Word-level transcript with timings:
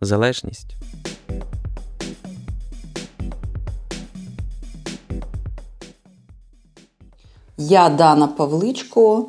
залежність. 0.00 0.76
Я 7.58 7.88
Дана 7.88 8.26
Павличко, 8.26 9.26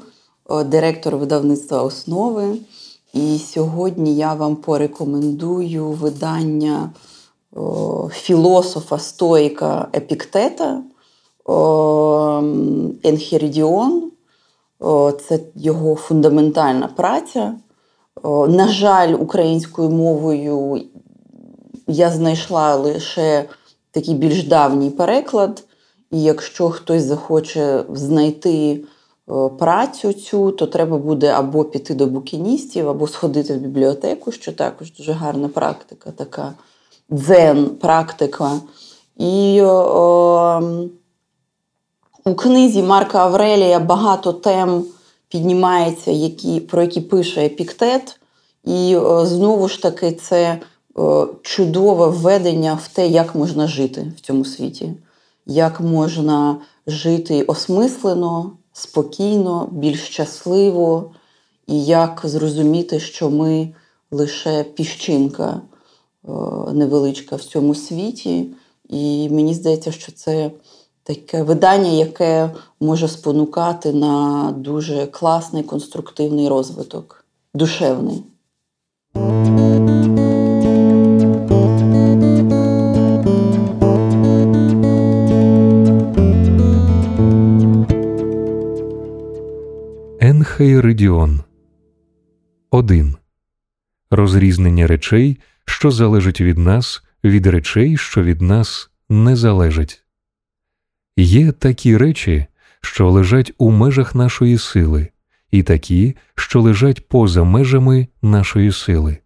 е, 0.49 0.63
директор 0.63 1.17
видавництва 1.17 1.83
основи. 1.83 2.57
І 3.13 3.39
сьогодні 3.39 4.15
я 4.15 4.33
вам 4.33 4.55
порекомендую 4.55 5.85
видання 5.85 6.89
філософа 8.11 8.99
стоїка 8.99 9.87
Епіктета 9.95 10.83
Енхерідіон. 13.03 14.11
Це 15.27 15.39
його 15.55 15.95
фундаментальна 15.95 16.87
праця. 16.87 17.55
На 18.23 18.67
жаль, 18.67 19.13
українською 19.13 19.89
мовою 19.89 20.81
я 21.87 22.09
знайшла 22.09 22.75
лише 22.75 23.45
такий 23.91 24.15
більш 24.15 24.43
давній 24.43 24.89
переклад. 24.89 25.63
І 26.11 26.23
якщо 26.23 26.69
хтось 26.69 27.03
захоче 27.03 27.83
знайти 27.89 28.83
працю 29.59 30.13
цю, 30.13 30.51
то 30.51 30.67
треба 30.67 30.97
буде 30.97 31.27
або 31.27 31.63
піти 31.63 31.93
до 31.93 32.05
букіністів, 32.07 32.89
або 32.89 33.07
сходити 33.07 33.53
в 33.53 33.57
бібліотеку, 33.57 34.31
що 34.31 34.51
також 34.51 34.93
дуже 34.93 35.11
гарна 35.11 35.49
практика, 35.49 36.11
така 36.11 36.53
дзен-практика. 37.09 38.51
І 39.17 39.61
о, 39.61 40.61
у 42.25 42.35
книзі 42.35 42.83
Марка 42.83 43.19
Аврелія 43.19 43.79
багато 43.79 44.33
тем 44.33 44.85
піднімається, 45.29 46.11
які, 46.11 46.59
про 46.59 46.81
які 46.81 47.01
пише 47.01 47.45
Епіктет. 47.45 48.19
І 48.63 48.97
знову 49.23 49.67
ж 49.67 49.81
таки, 49.81 50.11
це 50.11 50.61
чудове 51.41 52.07
введення 52.07 52.73
в 52.83 52.87
те, 52.87 53.07
як 53.07 53.35
можна 53.35 53.67
жити 53.67 54.13
в 54.17 54.19
цьому 54.19 54.45
світі, 54.45 54.93
як 55.45 55.81
можна 55.81 56.57
жити 56.87 57.43
осмислено, 57.43 58.51
спокійно, 58.73 59.69
більш 59.71 60.01
щасливо, 60.01 61.11
і 61.67 61.85
як 61.85 62.21
зрозуміти, 62.23 62.99
що 62.99 63.29
ми 63.29 63.69
лише 64.11 64.63
піщинка 64.63 65.61
невеличка 66.73 67.35
в 67.35 67.43
цьому 67.43 67.75
світі. 67.75 68.47
І 68.89 69.29
мені 69.29 69.53
здається, 69.53 69.91
що 69.91 70.11
це 70.11 70.51
таке 71.05 71.43
видання, 71.43 71.89
яке 71.89 72.49
може 72.79 73.07
спонукати 73.07 73.93
на 73.93 74.51
дуже 74.57 75.07
класний 75.07 75.63
конструктивний 75.63 76.47
розвиток, 76.49 77.25
душевний. 77.53 78.23
Енхейридіон 90.19 91.41
1. 92.71 93.15
Розрізнення 94.11 94.87
речей, 94.87 95.37
що 95.65 95.91
залежать 95.91 96.41
від 96.41 96.57
нас, 96.57 97.03
від 97.23 97.47
речей, 97.47 97.97
що 97.97 98.23
від 98.23 98.41
нас 98.41 98.89
не 99.09 99.35
залежать. 99.35 100.04
Є 101.17 101.51
такі 101.51 101.97
речі, 101.97 102.45
що 102.81 103.11
лежать 103.11 103.53
у 103.57 103.71
межах 103.71 104.15
нашої 104.15 104.57
сили, 104.57 105.07
і 105.51 105.63
такі, 105.63 106.15
що 106.35 106.61
лежать 106.61 107.07
поза 107.07 107.43
межами 107.43 108.07
нашої 108.21 108.71
сили. 108.71 109.17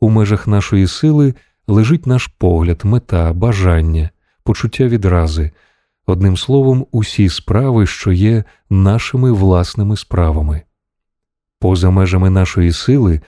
У 0.00 0.10
межах 0.10 0.46
нашої 0.46 0.86
сили 0.86 1.34
лежить 1.66 2.06
наш 2.06 2.26
погляд, 2.26 2.80
мета, 2.84 3.32
бажання, 3.32 4.10
почуття 4.42 4.84
відрази, 4.84 5.50
одним 6.06 6.36
словом, 6.36 6.86
усі 6.90 7.28
справи, 7.28 7.86
що 7.86 8.12
є 8.12 8.44
нашими 8.70 9.32
власними 9.32 9.96
справами. 9.96 10.62
Поза 11.58 11.90
межами 11.90 12.30
нашої 12.30 12.72
сили 12.72 13.20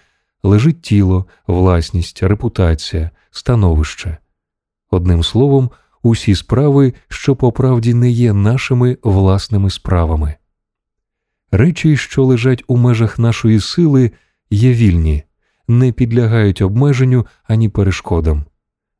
лежить 0.43 0.83
тіло, 0.83 1.27
власність, 1.47 2.23
репутація, 2.23 3.11
становище. 3.31 4.17
Одним 4.91 5.23
словом, 5.23 5.71
усі 6.03 6.35
справи, 6.35 6.95
що 7.09 7.37
по 7.37 7.53
правді 7.53 7.95
не 7.95 8.11
є 8.11 8.33
нашими 8.33 8.99
власними 9.03 9.71
справами. 9.71 10.35
Речі, 11.51 11.97
що 11.97 12.25
лежать 12.25 12.65
у 12.67 12.77
межах 12.77 13.19
нашої 13.19 13.61
сили, 13.61 14.11
є 14.51 14.73
вільні, 14.73 15.23
не 15.69 15.93
підлягають 15.93 16.63
обмеженню 16.63 17.27
ані 17.45 17.69
перешкодам, 17.69 18.45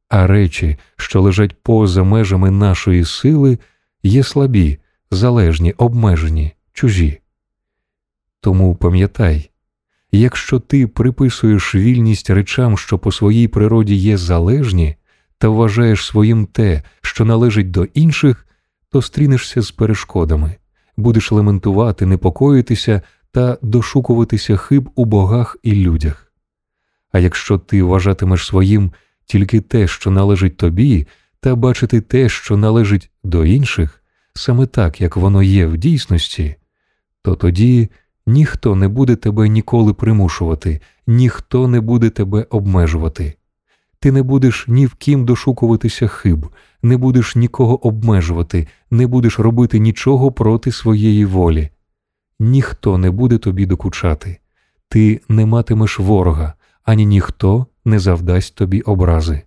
а 0.09 0.27
речі, 0.27 0.77
що 0.97 1.23
лежать 1.23 1.63
поза 1.63 2.03
межами 2.03 2.51
нашої 2.51 3.05
сили, 3.05 3.59
є 4.03 4.23
слабі, 4.23 4.79
залежні, 5.11 5.73
обмежені, 5.73 6.53
чужі. 6.73 7.21
Тому 8.41 8.75
пам'ятай, 8.75 9.51
якщо 10.13 10.59
ти 10.59 10.87
приписуєш 10.87 11.75
вільність 11.75 12.31
речам, 12.31 12.79
що 12.79 12.99
по 12.99 13.13
своїй 13.13 13.49
природі 13.49 13.95
є 13.95 14.17
залежні, 14.17 14.97
та 15.39 15.49
вважаєш 15.49 16.07
своїм 16.07 16.47
те, 16.47 16.83
що 17.03 17.25
належить 17.25 17.71
до 17.71 17.85
інших, 17.85 18.47
то 18.91 19.03
стрінешся 19.03 19.63
з 19.63 19.71
перешкодами, 19.71 20.57
будеш 20.97 21.33
лементувати, 21.33 22.07
непокоїтися 22.07 23.03
та 23.33 23.59
дошукуватися 23.63 24.57
хиб 24.57 24.91
у 24.95 25.05
богах 25.05 25.57
і 25.63 25.73
людях. 25.73 26.33
А 27.13 27.19
якщо 27.19 27.59
ти 27.59 27.83
вважатимеш 27.83 28.47
своїм 28.47 28.93
тільки 29.27 29.61
те, 29.61 29.87
що 29.87 30.11
належить 30.11 30.57
тобі, 30.57 31.07
та 31.41 31.55
бачити 31.55 32.01
те, 32.01 32.29
що 32.29 32.57
належить 32.57 33.11
до 33.25 33.45
інших, 33.45 34.03
саме 34.35 34.67
так, 34.67 35.01
як 35.01 35.17
воно 35.17 35.43
є 35.43 35.67
в 35.67 35.77
дійсності, 35.77 36.57
то 37.23 37.35
тоді 37.35 37.89
ніхто 38.27 38.77
не 38.77 38.89
буде 38.89 39.17
тебе 39.17 39.49
ніколи 39.49 39.95
примушувати, 39.95 40.81
ніхто 41.07 41.69
не 41.69 41.81
буде 41.81 42.11
тебе 42.11 42.47
обмежувати. 42.51 43.35
Ти 44.01 44.13
не 44.13 44.23
будеш 44.23 44.65
ні 44.69 44.87
в 44.87 44.95
ким 44.95 45.25
дошукуватися 45.25 46.07
хиб, 46.07 46.47
не 46.83 46.97
будеш 46.97 47.37
нікого 47.37 47.87
обмежувати, 47.87 48.69
не 48.91 49.07
будеш 49.07 49.39
робити 49.39 49.79
нічого 49.79 50.33
проти 50.33 50.73
своєї 50.73 51.25
волі. 51.25 51.71
Ніхто 52.41 52.99
не 52.99 53.11
буде 53.11 53.39
тобі 53.39 53.67
докучати, 53.67 54.39
ти 54.89 55.21
не 55.29 55.47
матимеш 55.47 55.99
ворога, 55.99 56.55
ані 56.85 57.07
ніхто 57.07 57.67
не 57.85 57.99
завдасть 57.99 58.55
тобі 58.55 58.81
образи. 58.81 59.43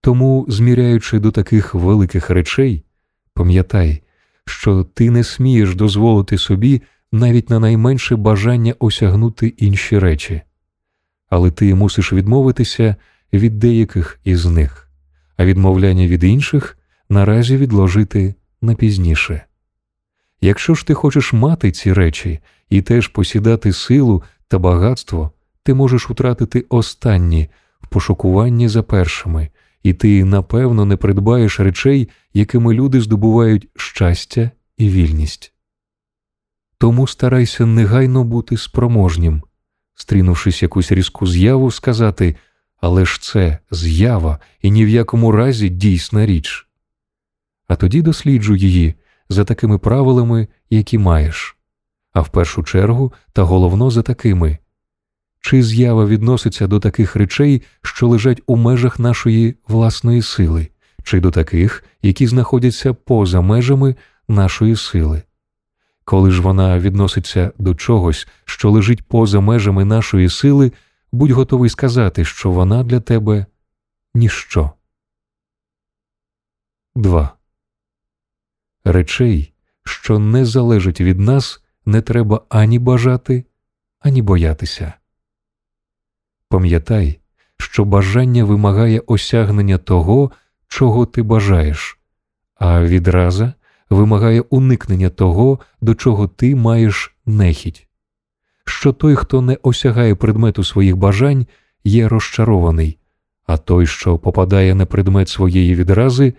Тому, 0.00 0.46
зміряючи 0.48 1.18
до 1.18 1.30
таких 1.30 1.74
великих 1.74 2.30
речей, 2.30 2.84
пам'ятай, 3.34 4.02
що 4.44 4.84
ти 4.84 5.10
не 5.10 5.24
смієш 5.24 5.74
дозволити 5.74 6.38
собі 6.38 6.82
навіть 7.12 7.50
на 7.50 7.58
найменше 7.58 8.16
бажання 8.16 8.74
осягнути 8.78 9.46
інші 9.46 9.98
речі, 9.98 10.42
але 11.28 11.50
ти 11.50 11.74
мусиш 11.74 12.12
відмовитися 12.12 12.96
від 13.38 13.58
деяких 13.58 14.20
із 14.24 14.46
них, 14.46 14.90
а 15.36 15.44
відмовляння 15.44 16.06
від 16.06 16.24
інших 16.24 16.78
наразі 17.08 17.56
відложити 17.56 18.34
на 18.62 18.74
пізніше. 18.74 19.44
Якщо 20.40 20.74
ж 20.74 20.86
ти 20.86 20.94
хочеш 20.94 21.32
мати 21.32 21.72
ці 21.72 21.92
речі 21.92 22.40
і 22.70 22.82
теж 22.82 23.08
посідати 23.08 23.72
силу 23.72 24.22
та 24.48 24.58
багатство, 24.58 25.30
ти 25.62 25.74
можеш 25.74 26.10
втратити 26.10 26.64
останні 26.68 27.48
в 27.80 27.86
пошукуванні 27.86 28.68
за 28.68 28.82
першими, 28.82 29.48
і 29.82 29.94
ти 29.94 30.24
напевно 30.24 30.84
не 30.84 30.96
придбаєш 30.96 31.60
речей, 31.60 32.08
якими 32.34 32.74
люди 32.74 33.00
здобувають 33.00 33.68
щастя 33.76 34.50
і 34.78 34.88
вільність. 34.88 35.52
Тому 36.78 37.06
старайся 37.06 37.66
негайно 37.66 38.24
бути 38.24 38.56
спроможнім, 38.56 39.42
стрінувшись 39.94 40.62
якусь 40.62 40.92
різку 40.92 41.26
з'яву, 41.26 41.70
сказати 41.70 42.36
але 42.80 43.04
ж 43.04 43.22
це 43.22 43.58
з'ява 43.70 44.38
і 44.62 44.70
ні 44.70 44.84
в 44.84 44.88
якому 44.88 45.32
разі 45.32 45.68
дійсна 45.68 46.26
річ. 46.26 46.66
А 47.68 47.76
тоді 47.76 48.02
досліджуй 48.02 48.60
її 48.60 48.94
за 49.28 49.44
такими 49.44 49.78
правилами, 49.78 50.48
які 50.70 50.98
маєш, 50.98 51.56
а 52.12 52.20
в 52.20 52.28
першу 52.28 52.62
чергу 52.62 53.12
та 53.32 53.42
головно 53.42 53.90
за 53.90 54.02
такими 54.02 54.58
чи 55.46 55.62
з'ява 55.62 56.06
відноситься 56.06 56.66
до 56.66 56.80
таких 56.80 57.16
речей, 57.16 57.62
що 57.82 58.08
лежать 58.08 58.42
у 58.46 58.56
межах 58.56 58.98
нашої 58.98 59.56
власної 59.68 60.22
сили, 60.22 60.68
чи 61.02 61.20
до 61.20 61.30
таких, 61.30 61.84
які 62.02 62.26
знаходяться 62.26 62.94
поза 62.94 63.40
межами 63.40 63.94
нашої 64.28 64.76
сили. 64.76 65.22
Коли 66.04 66.30
ж 66.30 66.42
вона 66.42 66.78
відноситься 66.78 67.52
до 67.58 67.74
чогось, 67.74 68.28
що 68.44 68.70
лежить 68.70 69.02
поза 69.02 69.40
межами 69.40 69.84
нашої 69.84 70.28
сили, 70.28 70.72
будь 71.12 71.30
готовий 71.30 71.70
сказати, 71.70 72.24
що 72.24 72.50
вона 72.50 72.82
для 72.82 73.00
тебе 73.00 73.46
ніщо. 74.14 74.72
2. 76.94 77.36
Речей, 78.84 79.52
що 79.84 80.18
не 80.18 80.44
залежать 80.44 81.00
від 81.00 81.20
нас, 81.20 81.62
не 81.86 82.02
треба 82.02 82.40
ані 82.48 82.78
бажати, 82.78 83.44
ані 84.00 84.22
боятися. 84.22 84.92
Пам'ятай, 86.48 87.20
що 87.56 87.84
бажання 87.84 88.44
вимагає 88.44 89.02
осягнення 89.06 89.78
того, 89.78 90.30
чого 90.68 91.06
ти 91.06 91.22
бажаєш, 91.22 91.98
а 92.54 92.82
відраза 92.82 93.54
вимагає 93.90 94.40
уникнення 94.40 95.10
того, 95.10 95.58
до 95.80 95.94
чого 95.94 96.28
ти 96.28 96.56
маєш 96.56 97.16
нехідь. 97.26 97.85
Що 98.66 98.92
той, 98.92 99.16
хто 99.16 99.42
не 99.42 99.58
осягає 99.62 100.14
предмету 100.14 100.64
своїх 100.64 100.96
бажань, 100.96 101.46
є 101.84 102.08
розчарований, 102.08 102.98
а 103.46 103.56
той, 103.56 103.86
що 103.86 104.18
попадає 104.18 104.74
на 104.74 104.86
предмет 104.86 105.28
своєї 105.28 105.74
відрази, 105.74 106.34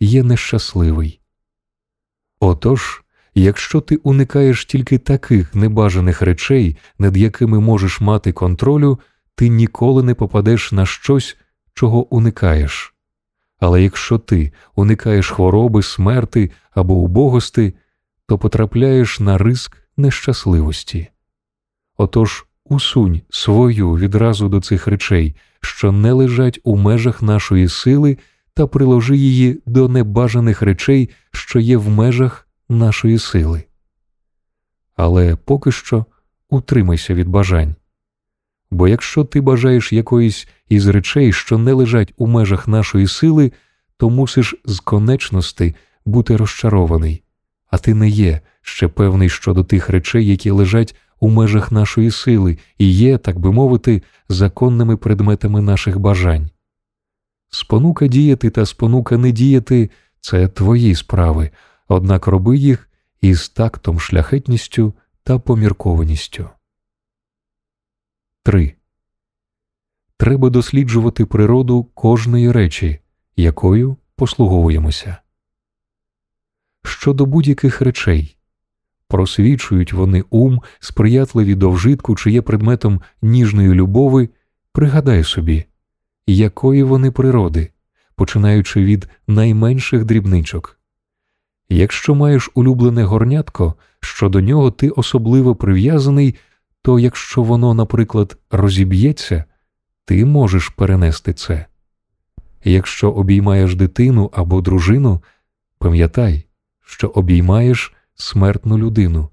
є 0.00 0.22
нещасливий. 0.22 1.20
Отож, 2.40 3.02
якщо 3.34 3.80
ти 3.80 3.96
уникаєш 3.96 4.64
тільки 4.64 4.98
таких 4.98 5.54
небажаних 5.54 6.22
речей, 6.22 6.76
над 6.98 7.16
якими 7.16 7.60
можеш 7.60 8.00
мати 8.00 8.32
контролю, 8.32 9.00
ти 9.34 9.48
ніколи 9.48 10.02
не 10.02 10.14
попадеш 10.14 10.72
на 10.72 10.86
щось, 10.86 11.36
чого 11.74 12.14
уникаєш. 12.14 12.94
Але 13.60 13.82
якщо 13.82 14.18
ти 14.18 14.52
уникаєш 14.74 15.30
хвороби, 15.30 15.82
смерти 15.82 16.50
або 16.70 16.94
убогости, 16.94 17.74
то 18.26 18.38
потрапляєш 18.38 19.20
на 19.20 19.38
риск 19.38 19.76
нещасливості. 19.96 21.11
Отож 21.96 22.46
усунь 22.64 23.20
свою 23.30 23.92
відразу 23.96 24.48
до 24.48 24.60
цих 24.60 24.86
речей, 24.86 25.36
що 25.60 25.92
не 25.92 26.12
лежать 26.12 26.60
у 26.64 26.76
межах 26.76 27.22
нашої 27.22 27.68
сили, 27.68 28.18
та 28.54 28.66
приложи 28.66 29.16
її 29.16 29.62
до 29.66 29.88
небажаних 29.88 30.62
речей, 30.62 31.10
що 31.32 31.60
є 31.60 31.76
в 31.76 31.88
межах 31.88 32.48
нашої 32.68 33.18
сили. 33.18 33.64
Але 34.96 35.36
поки 35.36 35.72
що 35.72 36.04
утримайся 36.50 37.14
від 37.14 37.28
бажань. 37.28 37.74
Бо 38.70 38.88
якщо 38.88 39.24
ти 39.24 39.40
бажаєш 39.40 39.92
якоїсь 39.92 40.48
із 40.68 40.86
речей, 40.86 41.32
що 41.32 41.58
не 41.58 41.72
лежать 41.72 42.12
у 42.16 42.26
межах 42.26 42.68
нашої 42.68 43.06
сили, 43.06 43.52
то 43.96 44.10
мусиш 44.10 44.54
з 44.64 44.80
конечності 44.80 45.74
бути 46.04 46.36
розчарований, 46.36 47.22
а 47.70 47.78
ти 47.78 47.94
не 47.94 48.08
є 48.08 48.40
ще 48.62 48.88
певний 48.88 49.28
щодо 49.28 49.64
тих 49.64 49.88
речей, 49.88 50.26
які 50.26 50.50
лежать 50.50 50.96
у 51.22 51.30
межах 51.30 51.72
нашої 51.72 52.10
сили 52.10 52.58
і 52.78 52.90
є, 52.90 53.18
так 53.18 53.38
би 53.38 53.52
мовити, 53.52 54.02
законними 54.28 54.96
предметами 54.96 55.60
наших 55.60 55.98
бажань. 55.98 56.50
Спонука 57.48 58.06
діяти 58.06 58.50
та 58.50 58.66
спонука 58.66 59.18
не 59.18 59.32
діяти 59.32 59.90
це 60.20 60.48
твої 60.48 60.94
справи, 60.94 61.50
однак 61.88 62.26
роби 62.26 62.56
їх 62.56 62.90
із 63.20 63.48
тактом, 63.48 64.00
шляхетністю 64.00 64.94
та 65.24 65.38
поміркованістю. 65.38 66.48
3. 68.42 68.74
Треба 70.16 70.50
досліджувати 70.50 71.26
природу 71.26 71.84
кожної 71.84 72.52
речі, 72.52 73.00
якою 73.36 73.96
послуговуємося. 74.16 75.16
Щодо 76.84 77.26
будь-яких 77.26 77.80
речей 77.80 78.36
просвічують 79.12 79.92
вони 79.92 80.24
ум, 80.30 80.60
сприятливі 80.80 81.54
до 81.54 81.70
вжитку, 81.70 82.16
чи 82.16 82.30
є 82.30 82.42
предметом 82.42 83.00
ніжної 83.22 83.68
любови, 83.68 84.28
пригадай 84.72 85.24
собі, 85.24 85.64
якої 86.26 86.82
вони 86.82 87.10
природи, 87.10 87.70
починаючи 88.16 88.84
від 88.84 89.08
найменших 89.26 90.04
дрібничок. 90.04 90.80
Якщо 91.68 92.14
маєш 92.14 92.50
улюблене 92.54 93.04
горнятко, 93.04 93.74
що 94.00 94.28
до 94.28 94.40
нього 94.40 94.70
ти 94.70 94.88
особливо 94.88 95.56
прив'язаний, 95.56 96.34
то 96.82 96.98
якщо 96.98 97.42
воно, 97.42 97.74
наприклад, 97.74 98.38
розіб'ється, 98.50 99.44
ти 100.04 100.24
можеш 100.24 100.68
перенести 100.68 101.32
це. 101.32 101.66
Якщо 102.64 103.10
обіймаєш 103.10 103.74
дитину 103.74 104.30
або 104.32 104.60
дружину, 104.60 105.22
пам'ятай, 105.78 106.44
що 106.84 107.08
обіймаєш 107.08 107.92
смертну 108.14 108.78
людину, 108.78 109.28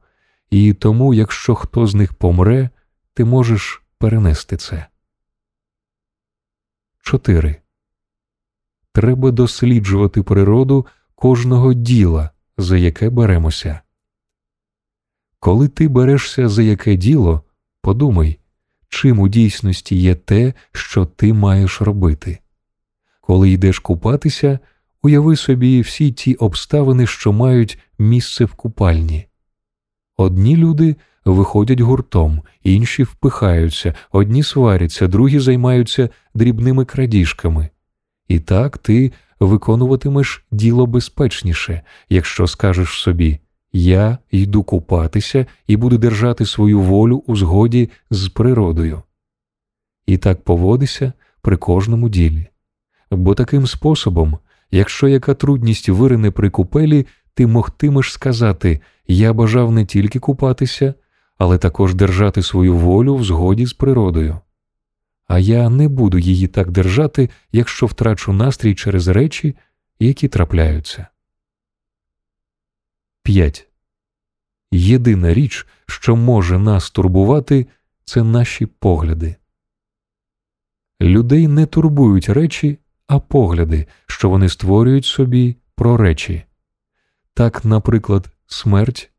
і 0.49 0.73
тому, 0.73 1.13
якщо 1.13 1.55
хто 1.55 1.87
з 1.87 1.95
них 1.95 2.13
помре, 2.13 2.69
ти 3.13 3.25
можеш 3.25 3.83
перенести 3.97 4.57
це. 4.57 4.87
4. 7.01 7.55
Треба 8.91 9.31
досліджувати 9.31 10.23
природу 10.23 10.85
кожного 11.15 11.73
діла, 11.73 12.29
за 12.57 12.77
яке 12.77 13.09
беремося. 13.09 13.81
Коли 15.39 15.67
ти 15.67 15.87
берешся 15.87 16.49
за 16.49 16.61
яке 16.63 16.95
діло, 16.95 17.43
подумай, 17.81 18.39
чим 18.89 19.19
у 19.19 19.27
дійсності 19.27 19.95
є 19.95 20.15
те, 20.15 20.53
що 20.71 21.05
ти 21.05 21.33
маєш 21.33 21.81
робити. 21.81 22.39
Коли 23.21 23.49
йдеш 23.49 23.79
купатися, 23.79 24.59
уяви 25.03 25.35
собі 25.35 25.81
всі 25.81 26.11
ті 26.11 26.35
обставини, 26.35 27.07
що 27.07 27.33
мають 27.33 27.79
місце 27.99 28.45
в 28.45 28.53
купальні. 28.53 29.25
Одні 30.17 30.57
люди 30.57 30.95
виходять 31.25 31.79
гуртом, 31.79 32.41
інші 32.63 33.03
впихаються, 33.03 33.93
одні 34.11 34.43
сваряться, 34.43 35.07
другі 35.07 35.39
займаються 35.39 36.09
дрібними 36.33 36.85
крадіжками. 36.85 37.69
І 38.27 38.39
так 38.39 38.77
ти 38.77 39.11
виконуватимеш 39.39 40.45
діло 40.51 40.85
безпечніше, 40.85 41.81
якщо 42.09 42.47
скажеш 42.47 42.89
собі 42.89 43.39
Я 43.73 44.17
йду 44.31 44.63
купатися 44.63 45.45
і 45.67 45.77
буду 45.77 45.97
держати 45.97 46.45
свою 46.45 46.79
волю 46.79 47.23
у 47.27 47.35
згоді 47.35 47.89
з 48.11 48.29
природою. 48.29 49.03
І 50.05 50.17
так 50.17 50.43
поводися 50.43 51.13
при 51.41 51.57
кожному 51.57 52.09
ділі. 52.09 52.47
Бо 53.11 53.35
таким 53.35 53.67
способом, 53.67 54.37
якщо 54.71 55.07
яка 55.07 55.33
трудність 55.33 55.89
вирине 55.89 56.31
при 56.31 56.49
купелі, 56.49 57.07
ти 57.33 57.47
могтимеш 57.47 58.13
сказати 58.13 58.81
Я 59.07 59.33
бажав 59.33 59.71
не 59.71 59.85
тільки 59.85 60.19
купатися, 60.19 60.93
але 61.37 61.57
також 61.57 61.95
держати 61.95 62.43
свою 62.43 62.75
волю 62.75 63.15
в 63.15 63.23
згоді 63.23 63.65
з 63.65 63.73
природою 63.73 64.39
а 65.29 65.39
я 65.39 65.69
не 65.69 65.87
буду 65.87 66.19
її 66.19 66.47
так 66.47 66.71
держати, 66.71 67.29
якщо 67.51 67.85
втрачу 67.85 68.33
настрій 68.33 68.75
через 68.75 69.07
речі, 69.07 69.55
які 69.99 70.27
трапляються. 70.27 71.07
5. 73.23 73.67
Єдина 74.71 75.33
річ, 75.33 75.67
що 75.87 76.15
може 76.15 76.59
нас 76.59 76.91
турбувати, 76.91 77.67
це 78.05 78.23
наші 78.23 78.65
погляди. 78.65 79.35
Людей 81.01 81.47
не 81.47 81.65
турбують 81.65 82.29
речі, 82.29 82.79
а 83.09 83.19
погляди, 83.19 83.87
що 84.07 84.29
вони 84.29 84.49
створюють 84.49 85.05
собі 85.05 85.57
про 85.75 85.97
речі. 85.97 86.43
Так, 87.33 87.65
наприклад, 87.65 88.29
смерть 88.47 89.11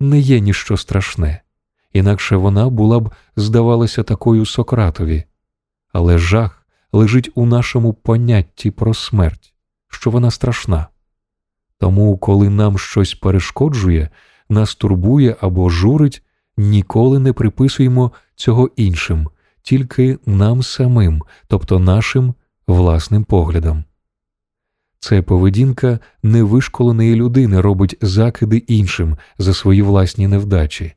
не 0.00 0.18
є 0.18 0.40
ніщо 0.40 0.76
страшне, 0.76 1.42
інакше 1.92 2.36
вона 2.36 2.68
була 2.68 3.00
б, 3.00 3.10
здавалася, 3.36 4.02
такою 4.02 4.46
Сократові, 4.46 5.24
але 5.92 6.18
жах 6.18 6.66
лежить 6.92 7.30
у 7.34 7.46
нашому 7.46 7.92
понятті 7.92 8.70
про 8.70 8.94
смерть, 8.94 9.54
що 9.88 10.10
вона 10.10 10.30
страшна. 10.30 10.86
Тому, 11.78 12.18
коли 12.18 12.48
нам 12.48 12.78
щось 12.78 13.14
перешкоджує, 13.14 14.10
нас 14.48 14.74
турбує 14.74 15.36
або 15.40 15.70
журить, 15.70 16.22
ніколи 16.56 17.18
не 17.18 17.32
приписуємо 17.32 18.12
цього 18.34 18.70
іншим, 18.76 19.28
тільки 19.62 20.18
нам 20.26 20.62
самим, 20.62 21.22
тобто 21.48 21.78
нашим 21.78 22.34
власним 22.66 23.24
поглядам. 23.24 23.84
Це 24.98 25.22
поведінка 25.22 25.98
невишколеної 26.22 27.14
людини 27.14 27.60
робить 27.60 27.96
закиди 28.00 28.56
іншим 28.56 29.16
за 29.38 29.54
свої 29.54 29.82
власні 29.82 30.28
невдачі. 30.28 30.94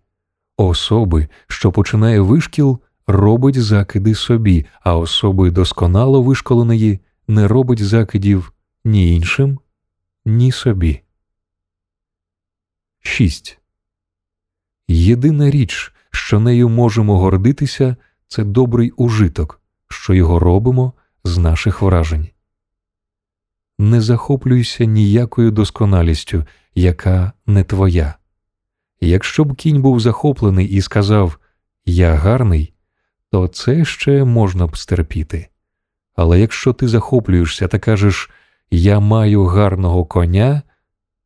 Особи, 0.58 1.28
що 1.48 1.72
починає 1.72 2.20
вишкіл, 2.20 2.80
робить 3.08 3.62
закиди 3.62 4.16
собі, 4.16 4.66
а 4.82 4.98
особи 4.98 5.52
досконало 5.52 6.22
вишколеної 6.22 7.00
не 7.28 7.48
робить 7.48 7.84
закидів 7.84 8.54
ні 8.86 9.16
іншим, 9.16 9.60
ні 10.26 10.52
собі. 10.52 11.02
6. 13.02 13.60
Єдина 14.88 15.52
річ, 15.52 15.94
що 16.12 16.40
нею 16.40 16.70
можемо 16.70 17.20
гордитися, 17.20 17.96
це 18.28 18.44
добрий 18.44 18.92
ужиток, 18.92 19.62
що 19.90 20.14
його 20.14 20.40
робимо 20.40 20.94
з 21.24 21.38
наших 21.38 21.82
вражень. 21.82 22.30
Не 23.80 24.02
захоплюйся 24.02 24.86
ніякою 24.86 25.52
досконалістю, 25.52 26.46
яка 26.76 27.32
не 27.46 27.64
твоя. 27.64 28.16
Якщо 29.02 29.44
б 29.44 29.56
кінь 29.56 29.82
був 29.82 30.00
захоплений 30.00 30.68
і 30.68 30.82
сказав 30.82 31.38
Я 31.86 32.16
гарний, 32.16 32.74
то 33.32 33.48
це 33.48 33.86
ще 33.86 34.24
можна 34.24 34.68
б 34.68 34.78
стерпіти. 34.78 35.48
Але 36.16 36.40
якщо 36.40 36.74
ти 36.74 36.88
захоплюєшся 36.88 37.68
та 37.68 37.80
кажеш 37.80 38.30
Я 38.72 39.00
маю 39.00 39.46
гарного 39.46 40.06
коня, 40.06 40.62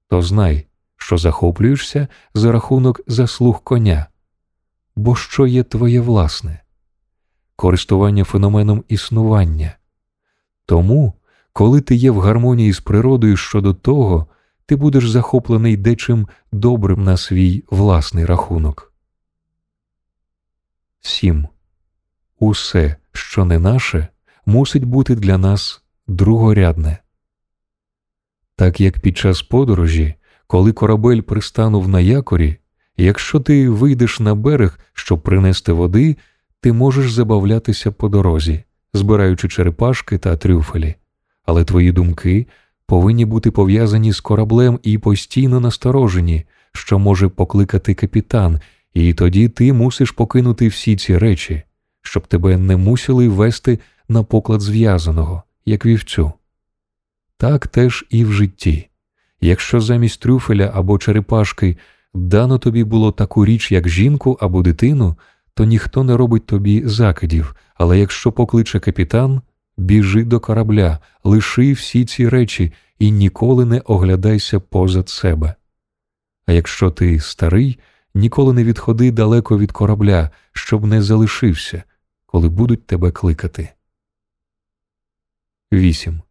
то 0.08 0.22
знай, 0.22 0.68
що 0.98 1.18
захоплюєшся 1.18 2.08
за 2.34 2.52
рахунок 2.52 3.02
заслуг 3.08 3.64
коня. 3.64 4.06
Бо 4.96 5.16
що 5.16 5.48
є 5.48 5.64
твоє 5.64 6.02
власне? 6.02 6.60
Користування 7.56 8.24
феноменом 8.24 8.84
існування. 8.88 9.78
Тому, 10.68 11.14
коли 11.54 11.82
ти 11.82 11.96
є 11.96 12.12
в 12.12 12.20
гармонії 12.20 12.74
з 12.74 12.80
природою 12.80 13.38
щодо 13.38 13.74
того, 13.74 14.28
ти 14.66 14.76
будеш 14.76 15.10
захоплений 15.10 15.78
дечим 15.78 16.28
добрим 16.52 17.04
на 17.04 17.18
свій 17.18 17.64
власний 17.70 18.26
рахунок. 18.26 18.94
7. 21.02 21.48
Усе, 22.40 22.96
що 23.12 23.46
не 23.46 23.60
наше, 23.60 24.08
мусить 24.46 24.84
бути 24.84 25.16
для 25.16 25.38
нас 25.38 25.84
другорядне. 26.08 26.98
Так 28.56 28.82
як 28.82 29.00
під 29.00 29.18
час 29.18 29.42
подорожі, 29.42 30.16
коли 30.48 30.72
корабель 30.72 31.22
пристанув 31.22 31.88
на 31.88 32.00
якорі, 32.00 32.58
якщо 32.98 33.40
ти 33.40 33.70
вийдеш 33.70 34.20
на 34.20 34.36
берег, 34.36 34.80
щоб 34.94 35.22
принести 35.22 35.72
води, 35.72 36.18
ти 36.62 36.74
можеш 36.74 37.12
забавлятися 37.12 37.92
по 37.92 38.10
дорозі, 38.10 38.64
збираючи 38.98 39.48
черепашки 39.48 40.18
та 40.18 40.38
трюфелі, 40.38 40.96
але 41.46 41.64
твої 41.64 41.92
думки 41.92 42.48
повинні 42.86 43.26
бути 43.26 43.52
пов'язані 43.52 44.12
з 44.12 44.20
кораблем 44.20 44.80
і 44.84 44.98
постійно 44.98 45.60
насторожені, 45.60 46.46
що 46.74 47.00
може 47.00 47.28
покликати 47.28 47.94
капітан, 47.94 48.60
і 48.94 49.14
тоді 49.14 49.50
ти 49.50 49.74
мусиш 49.74 50.12
покинути 50.12 50.68
всі 50.68 50.96
ці 50.96 51.18
речі, 51.18 51.64
щоб 52.02 52.28
тебе 52.28 52.58
не 52.58 52.78
мусили 52.78 53.28
вести 53.28 53.80
на 54.10 54.24
поклад 54.24 54.62
зв'язаного, 54.62 55.44
як 55.66 55.86
вівцю. 55.86 56.32
Так 57.38 57.68
теж 57.68 58.06
і 58.10 58.26
в 58.26 58.32
житті. 58.32 58.90
Якщо 59.42 59.82
замість 59.82 60.22
трюфеля 60.22 60.72
або 60.76 60.98
черепашки 60.98 61.78
дано 62.14 62.58
тобі 62.58 62.84
було 62.84 63.12
таку 63.12 63.46
річ, 63.46 63.72
як 63.72 63.90
жінку 63.90 64.38
або 64.42 64.62
дитину, 64.62 65.16
то 65.58 65.66
ніхто 65.66 66.04
не 66.04 66.18
робить 66.18 66.46
тобі 66.46 66.84
закидів, 66.86 67.56
але 67.76 68.00
якщо 68.00 68.32
покличе 68.32 68.80
капітан, 68.80 69.42
біжи 69.78 70.24
до 70.24 70.40
корабля, 70.40 71.00
лиши 71.24 71.74
всі 71.74 72.06
ці 72.06 72.30
речі 72.30 72.74
і 73.00 73.12
ніколи 73.12 73.66
не 73.66 73.80
оглядайся 73.80 74.60
позад 74.60 75.10
себе. 75.10 75.56
А 76.46 76.52
якщо 76.52 76.92
ти 76.92 77.20
старий, 77.20 77.80
ніколи 78.16 78.54
не 78.54 78.64
відходи 78.64 79.12
далеко 79.12 79.58
від 79.58 79.72
корабля, 79.72 80.30
щоб 80.54 80.86
не 80.86 81.02
залишився, 81.02 81.84
коли 82.26 82.50
будуть 82.50 82.88
тебе 82.88 83.12
кликати. 83.12 83.70
8. 85.74 86.22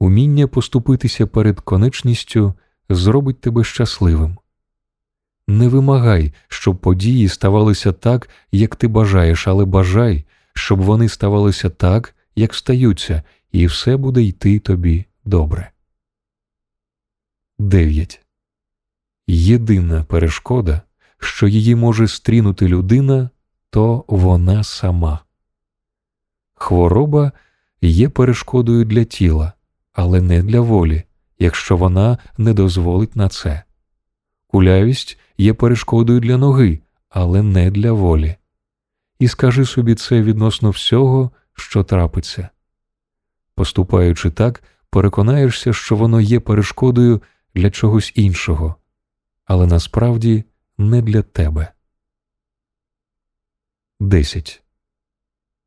Уміння 0.00 0.46
поступитися 0.46 1.26
перед 1.26 1.60
конечністю 1.60 2.54
зробить 2.88 3.40
тебе 3.40 3.64
щасливим. 3.64 4.38
Не 5.50 5.68
вимагай, 5.68 6.32
щоб 6.48 6.78
події 6.78 7.28
ставалися 7.28 7.92
так, 7.92 8.28
як 8.52 8.76
ти 8.76 8.88
бажаєш, 8.88 9.48
але 9.48 9.64
бажай, 9.64 10.24
щоб 10.54 10.80
вони 10.80 11.08
ставалися 11.08 11.70
так, 11.70 12.14
як 12.36 12.54
стаються, 12.54 13.22
і 13.52 13.66
все 13.66 13.96
буде 13.96 14.22
йти 14.22 14.58
тобі 14.58 15.04
добре. 15.24 15.70
9. 17.58 18.20
Єдина 19.26 20.04
перешкода, 20.04 20.82
що 21.18 21.48
її 21.48 21.74
може 21.74 22.08
стрінути 22.08 22.68
людина, 22.68 23.30
то 23.70 24.04
вона 24.08 24.64
сама. 24.64 25.18
Хвороба 26.54 27.32
є 27.80 28.08
перешкодою 28.08 28.84
для 28.84 29.04
тіла, 29.04 29.52
але 29.92 30.20
не 30.20 30.42
для 30.42 30.60
волі, 30.60 31.02
якщо 31.38 31.76
вона 31.76 32.18
не 32.38 32.54
дозволить 32.54 33.16
на 33.16 33.28
це. 33.28 33.62
Кулявість 34.50 35.18
є 35.38 35.54
перешкодою 35.54 36.20
для 36.20 36.36
ноги, 36.36 36.80
але 37.08 37.42
не 37.42 37.70
для 37.70 37.92
волі. 37.92 38.36
І 39.18 39.28
скажи 39.28 39.64
собі 39.64 39.94
це 39.94 40.22
відносно 40.22 40.70
всього, 40.70 41.30
що 41.54 41.84
трапиться. 41.84 42.48
Поступаючи 43.54 44.30
так, 44.30 44.62
переконаєшся, 44.90 45.72
що 45.72 45.96
воно 45.96 46.20
є 46.20 46.40
перешкодою 46.40 47.22
для 47.54 47.70
чогось 47.70 48.12
іншого, 48.14 48.74
але 49.44 49.66
насправді 49.66 50.44
не 50.78 51.02
для 51.02 51.22
тебе. 51.22 51.72
10. 54.00 54.62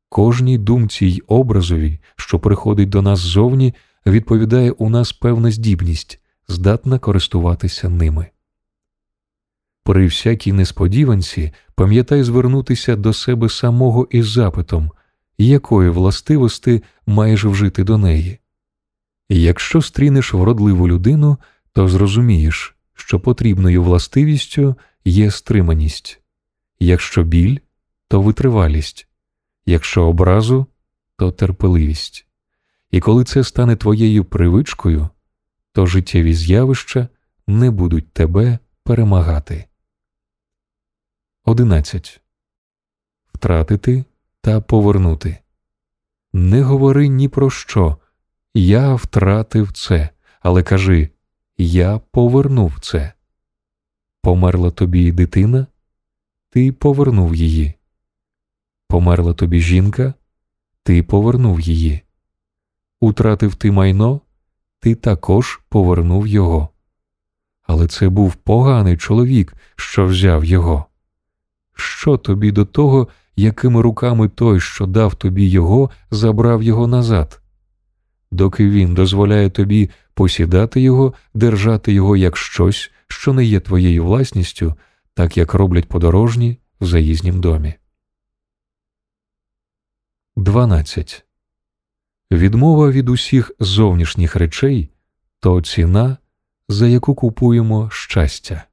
Кожній 0.08 0.58
думці 0.58 1.06
й 1.06 1.22
образові, 1.26 2.00
що 2.16 2.38
приходить 2.38 2.88
до 2.88 3.02
нас 3.02 3.18
ззовні, 3.18 3.74
відповідає 4.06 4.70
у 4.70 4.90
нас 4.90 5.12
певна 5.12 5.50
здібність, 5.50 6.20
здатна 6.48 6.98
користуватися 6.98 7.88
ними. 7.88 8.31
При 9.84 10.06
всякій 10.06 10.52
несподіванці 10.52 11.52
пам'ятай 11.74 12.22
звернутися 12.22 12.96
до 12.96 13.12
себе 13.12 13.48
самого 13.48 14.08
із 14.10 14.28
запитом, 14.28 14.90
якої 15.38 15.90
властивості 15.90 16.82
маєш 17.06 17.44
вжити 17.44 17.84
до 17.84 17.98
неї. 17.98 18.38
Якщо 19.28 19.82
стрінеш 19.82 20.34
вродливу 20.34 20.88
людину, 20.88 21.38
то 21.72 21.88
зрозумієш, 21.88 22.76
що 22.94 23.20
потрібною 23.20 23.82
властивістю 23.82 24.76
є 25.04 25.30
стриманість, 25.30 26.20
якщо 26.80 27.22
біль, 27.22 27.58
то 28.08 28.22
витривалість, 28.22 29.08
якщо 29.66 30.04
образу, 30.04 30.66
то 31.16 31.30
терпеливість. 31.30 32.26
І 32.90 33.00
коли 33.00 33.24
це 33.24 33.44
стане 33.44 33.76
твоєю 33.76 34.24
привичкою, 34.24 35.08
то 35.72 35.86
життєві 35.86 36.34
з'явища 36.34 37.08
не 37.46 37.70
будуть 37.70 38.12
тебе 38.12 38.58
перемагати. 38.84 39.64
11. 41.44 42.20
Втратити 43.34 44.04
та 44.40 44.60
повернути. 44.60 45.38
Не 46.32 46.62
говори 46.62 47.08
ні 47.08 47.28
про 47.28 47.50
що. 47.50 47.96
Я 48.54 48.94
втратив 48.94 49.72
це, 49.72 50.08
але 50.40 50.62
кажи 50.62 51.08
Я 51.58 51.98
повернув 51.98 52.78
це. 52.80 53.12
Померла 54.22 54.70
тобі 54.70 55.12
дитина, 55.12 55.66
ти 56.50 56.72
повернув 56.72 57.34
її. 57.34 57.74
Померла 58.88 59.34
тобі 59.34 59.60
жінка, 59.60 60.14
ти 60.82 61.02
повернув 61.02 61.60
її. 61.60 62.00
Утратив 63.00 63.54
ти 63.54 63.70
майно, 63.70 64.20
ти 64.80 64.94
також 64.94 65.60
повернув 65.68 66.26
його. 66.26 66.68
Але 67.62 67.86
це 67.86 68.08
був 68.08 68.34
поганий 68.34 68.96
чоловік, 68.96 69.54
що 69.76 70.06
взяв 70.06 70.44
його. 70.44 70.86
Що 71.74 72.16
тобі 72.16 72.52
до 72.52 72.64
того, 72.64 73.08
якими 73.36 73.82
руками 73.82 74.28
той, 74.28 74.60
що 74.60 74.86
дав 74.86 75.14
тобі 75.14 75.48
його, 75.48 75.90
забрав 76.10 76.62
його 76.62 76.86
назад? 76.86 77.40
Доки 78.30 78.70
він 78.70 78.94
дозволяє 78.94 79.50
тобі 79.50 79.90
посідати 80.14 80.80
його, 80.80 81.14
держати 81.34 81.92
його 81.92 82.16
як 82.16 82.36
щось, 82.36 82.90
що 83.08 83.32
не 83.32 83.44
є 83.44 83.60
твоєю 83.60 84.04
власністю, 84.04 84.74
так 85.14 85.36
як 85.36 85.54
роблять 85.54 85.88
подорожні 85.88 86.58
в 86.80 86.86
заїзнім 86.86 87.40
домі. 87.40 87.74
12. 90.36 91.24
Відмова 92.32 92.90
від 92.90 93.08
усіх 93.08 93.52
зовнішніх 93.60 94.36
речей 94.36 94.90
то 95.40 95.60
ціна, 95.60 96.16
за 96.68 96.88
яку 96.88 97.14
купуємо 97.14 97.90
щастя. 97.92 98.64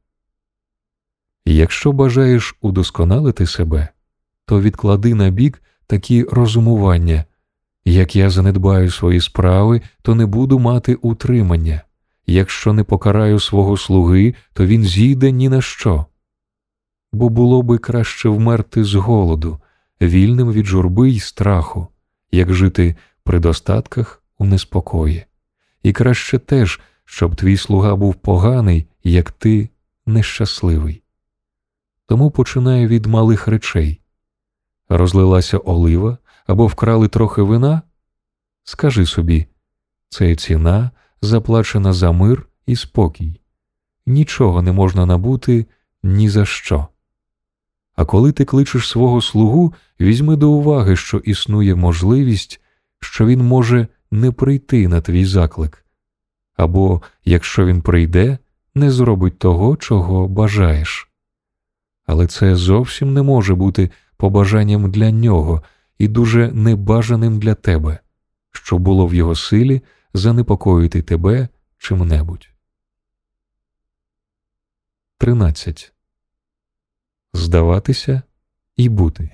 Якщо 1.51 1.91
бажаєш 1.91 2.55
удосконалити 2.61 3.45
себе, 3.45 3.87
то 4.45 4.61
відклади 4.61 5.15
на 5.15 5.29
бік 5.29 5.61
такі 5.87 6.23
розумування 6.23 7.25
як 7.85 8.15
я 8.15 8.29
занедбаю 8.29 8.91
свої 8.91 9.21
справи, 9.21 9.81
то 10.01 10.15
не 10.15 10.25
буду 10.25 10.59
мати 10.59 10.95
утримання. 10.95 11.81
Якщо 12.27 12.73
не 12.73 12.83
покараю 12.83 13.39
свого 13.39 13.77
слуги, 13.77 14.35
то 14.53 14.65
він 14.65 14.83
зійде 14.83 15.31
ні 15.31 15.49
на 15.49 15.61
що. 15.61 16.05
Бо 17.11 17.29
було 17.29 17.61
би 17.61 17.77
краще 17.77 18.29
вмерти 18.29 18.83
з 18.83 18.95
голоду, 18.95 19.59
вільним 20.01 20.51
від 20.51 20.65
журби 20.65 21.09
й 21.09 21.19
страху, 21.19 21.87
як 22.31 22.53
жити 22.53 22.95
при 23.23 23.39
достатках 23.39 24.23
у 24.37 24.45
неспокої, 24.45 25.25
і 25.83 25.93
краще 25.93 26.39
теж, 26.39 26.79
щоб 27.05 27.35
твій 27.35 27.57
слуга 27.57 27.95
був 27.95 28.15
поганий, 28.15 28.87
як 29.03 29.31
ти 29.31 29.69
нещасливий. 30.05 31.03
Тому 32.09 32.31
починаю 32.31 32.87
від 32.87 33.05
малих 33.05 33.47
речей. 33.47 34.01
Розлилася 34.89 35.57
олива 35.57 36.17
або 36.47 36.67
вкрали 36.67 37.07
трохи 37.07 37.41
вина? 37.41 37.81
Скажи 38.63 39.05
собі, 39.05 39.45
це 40.09 40.35
ціна 40.35 40.91
заплачена 41.21 41.93
за 41.93 42.11
мир 42.11 42.47
і 42.65 42.75
спокій. 42.75 43.41
Нічого 44.05 44.61
не 44.61 44.71
можна 44.71 45.05
набути 45.05 45.65
ні 46.03 46.29
за 46.29 46.45
що. 46.45 46.87
А 47.95 48.05
коли 48.05 48.31
ти 48.31 48.45
кличеш 48.45 48.87
свого 48.87 49.21
слугу, 49.21 49.73
візьми 49.99 50.35
до 50.35 50.51
уваги, 50.51 50.95
що 50.95 51.17
існує 51.17 51.75
можливість, 51.75 52.61
що 52.99 53.25
він 53.25 53.47
може 53.47 53.87
не 54.11 54.31
прийти 54.31 54.87
на 54.87 55.01
твій 55.01 55.25
заклик, 55.25 55.85
або, 56.55 57.01
якщо 57.25 57.65
він 57.65 57.81
прийде, 57.81 58.37
не 58.75 58.91
зробить 58.91 59.39
того, 59.39 59.77
чого 59.77 60.27
бажаєш. 60.27 61.08
Але 62.09 62.27
це 62.27 62.55
зовсім 62.55 63.13
не 63.13 63.21
може 63.21 63.55
бути 63.55 63.91
побажанням 64.17 64.91
для 64.91 65.11
нього 65.11 65.63
і 65.97 66.07
дуже 66.07 66.51
небажаним 66.51 67.39
для 67.39 67.55
тебе, 67.55 67.99
що 68.51 68.77
було 68.77 69.07
в 69.07 69.13
його 69.13 69.35
силі 69.35 69.81
занепокоїти 70.13 71.01
тебе 71.01 71.47
чим-небудь. 71.77 72.49
13. 75.17 75.93
Здаватися 77.33 78.21
і 78.75 78.89
бути. 78.89 79.29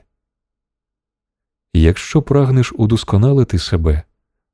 Якщо 1.73 2.21
прагнеш 2.21 2.73
удосконалити 2.77 3.59
себе, 3.59 4.03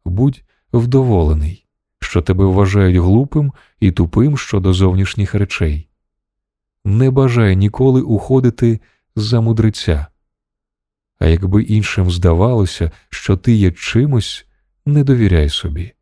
будь 0.06 0.44
вдоволений, 0.74 1.66
що 2.00 2.22
тебе 2.22 2.46
вважають 2.46 2.98
глупим 2.98 3.54
і 3.80 3.92
тупим 3.92 4.38
щодо 4.38 4.74
зовнішніх 4.74 5.34
речей. 5.34 5.91
Не 6.86 7.12
бажай 7.12 7.56
ніколи 7.56 8.02
уходити 8.02 8.80
за 9.16 9.42
мудреця. 9.42 10.08
А 11.20 11.26
якби 11.26 11.64
іншим 11.64 12.12
здавалося, 12.12 12.92
що 13.10 13.38
ти 13.38 13.54
є 13.54 13.72
чимось, 13.72 14.46
не 14.86 15.04
довіряй 15.04 15.50
собі. 15.50 15.94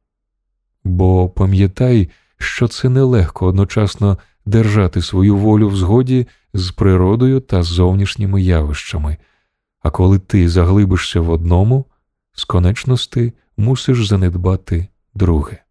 Бо 0.83 1.29
пам'ятай, 1.29 2.09
що 2.37 2.67
це 2.67 2.89
нелегко 2.89 3.45
одночасно 3.45 4.17
держати 4.45 5.01
свою 5.01 5.37
волю 5.37 5.69
в 5.69 5.75
згоді 5.75 6.27
з 6.53 6.71
природою 6.71 7.39
та 7.39 7.63
зовнішніми 7.63 8.41
явищами, 8.41 9.17
а 9.79 9.91
коли 9.91 10.19
ти 10.19 10.49
заглибишся 10.49 11.21
в 11.21 11.29
одному, 11.29 11.85
з 12.33 12.43
конечності 12.43 13.33
мусиш 13.57 14.07
занедбати 14.07 14.87
друге. 15.13 15.63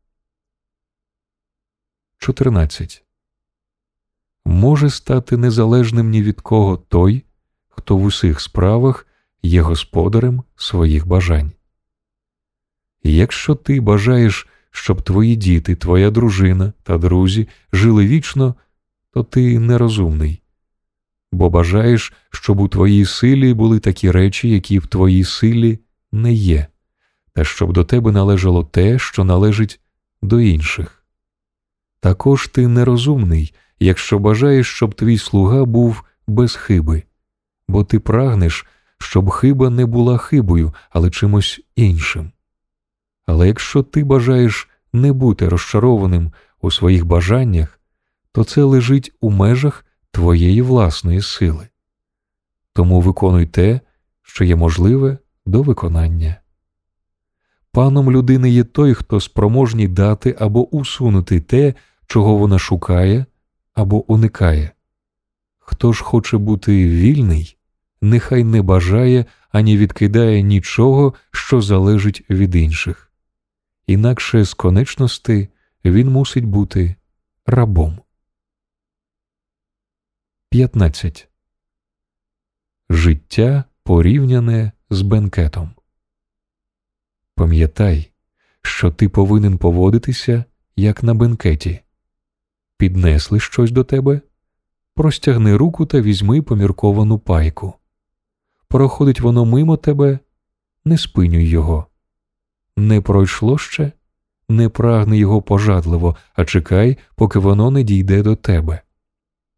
14. 2.19 3.08
Може 4.45 4.91
стати 4.91 5.37
незалежним 5.37 6.11
ні 6.11 6.23
від 6.23 6.41
кого 6.41 6.77
той, 6.77 7.25
хто 7.69 7.97
в 7.97 8.05
усіх 8.05 8.41
справах 8.41 9.07
є 9.43 9.63
господарем 9.63 10.43
своїх 10.57 11.07
бажань. 11.07 11.53
І 13.03 13.17
якщо 13.17 13.55
ти 13.55 13.81
бажаєш, 13.81 14.49
щоб 14.71 15.03
твої 15.03 15.37
діти, 15.37 15.77
твоя 15.77 16.11
дружина 16.11 16.73
та 16.83 16.99
друзі 16.99 17.49
жили 17.73 18.07
вічно, 18.07 18.55
то 19.13 19.23
ти 19.23 19.59
нерозумний, 19.59 20.43
бо 21.33 21.51
бажаєш, 21.51 22.13
щоб 22.31 22.61
у 22.61 22.69
твоїй 22.69 23.05
силі 23.05 23.55
були 23.55 23.81
такі 23.81 24.11
речі, 24.11 24.51
які 24.51 24.79
в 24.79 24.87
твоїй 24.87 25.25
силі 25.25 25.79
не 26.13 26.33
є, 26.33 26.67
та 27.33 27.45
щоб 27.45 27.73
до 27.73 27.85
тебе 27.85 28.13
належало 28.13 28.65
те, 28.65 28.99
що 28.99 29.25
належить 29.25 29.81
до 30.23 30.41
інших. 30.41 31.05
Також 32.01 32.49
ти 32.49 32.69
нерозумний, 32.69 33.55
якщо 33.81 34.19
бажаєш, 34.19 34.69
щоб 34.75 34.95
твій 34.95 35.19
слуга 35.19 35.65
був 35.65 36.05
без 36.27 36.57
хиби, 36.57 37.03
бо 37.69 37.85
ти 37.85 38.01
прагнеш, 38.01 38.67
щоб 38.99 39.31
хиба 39.31 39.71
не 39.71 39.87
була 39.87 40.19
хибою, 40.19 40.75
але 40.91 41.11
чимось 41.11 41.61
іншим. 41.77 42.33
Але 43.27 43.47
якщо 43.47 43.83
ти 43.83 44.05
бажаєш 44.05 44.69
не 44.93 45.13
бути 45.13 45.49
розчарованим 45.49 46.33
у 46.61 46.71
своїх 46.71 47.05
бажаннях, 47.05 47.81
то 48.33 48.45
це 48.45 48.63
лежить 48.63 49.13
у 49.21 49.31
межах 49.31 49.85
твоєї 50.11 50.63
власної 50.63 51.23
сили. 51.23 51.69
Тому 52.73 53.01
виконуй 53.01 53.47
те, 53.47 53.81
що 54.23 54.45
є 54.45 54.57
можливе 54.57 55.19
до 55.47 55.63
виконання. 55.63 56.37
Паном 57.73 58.11
людини 58.11 58.51
є 58.51 58.65
той, 58.65 58.95
хто 58.95 59.21
спроможний 59.21 59.89
дати 59.89 60.37
або 60.39 60.77
усунути 60.77 61.41
те, 61.41 61.75
чого 62.07 62.37
вона 62.37 62.59
шукає 62.59 63.27
або 63.79 64.13
уникає. 64.13 64.71
Хто 65.59 65.93
ж 65.93 66.05
хоче 66.05 66.37
бути 66.39 66.89
вільний, 66.89 67.57
нехай 68.01 68.45
не 68.45 68.63
бажає 68.63 69.25
ані 69.51 69.77
відкидає 69.77 70.43
нічого, 70.43 71.15
що 71.31 71.61
залежить 71.63 72.31
від 72.31 72.55
інших. 72.55 73.13
Інакше 73.87 74.45
з 74.45 74.55
конечності 74.55 75.49
він 75.85 76.11
мусить 76.11 76.45
бути 76.45 76.97
рабом. 77.47 77.99
15. 80.51 81.29
Життя 82.91 83.65
порівняне 83.83 84.73
з 84.91 85.03
бенкетом. 85.03 85.71
Пам'ятай, 87.35 88.11
що 88.63 88.91
ти 88.91 89.09
повинен 89.09 89.59
поводитися 89.59 90.45
як 90.77 91.03
на 91.03 91.15
бенкеті. 91.15 91.81
Піднесли 92.79 93.41
щось 93.41 93.71
до 93.71 93.85
тебе, 93.85 94.21
простягни 94.95 95.57
руку 95.57 95.87
та 95.87 96.01
візьми 96.01 96.43
помірковану 96.43 97.19
пайку. 97.19 97.75
Проходить 98.69 99.21
воно 99.21 99.45
мимо 99.45 99.77
тебе, 99.77 100.19
не 100.85 100.99
спинюй 100.99 101.45
його. 101.49 101.87
Не 102.77 103.01
пройшло 103.01 103.59
ще, 103.59 103.93
не 104.49 104.69
прагни 104.69 105.19
його 105.19 105.43
пожадливо, 105.43 106.17
а 106.35 106.45
чекай, 106.45 106.99
поки 107.15 107.39
воно 107.39 107.71
не 107.71 107.83
дійде 107.83 108.23
до 108.23 108.37
тебе. 108.37 108.81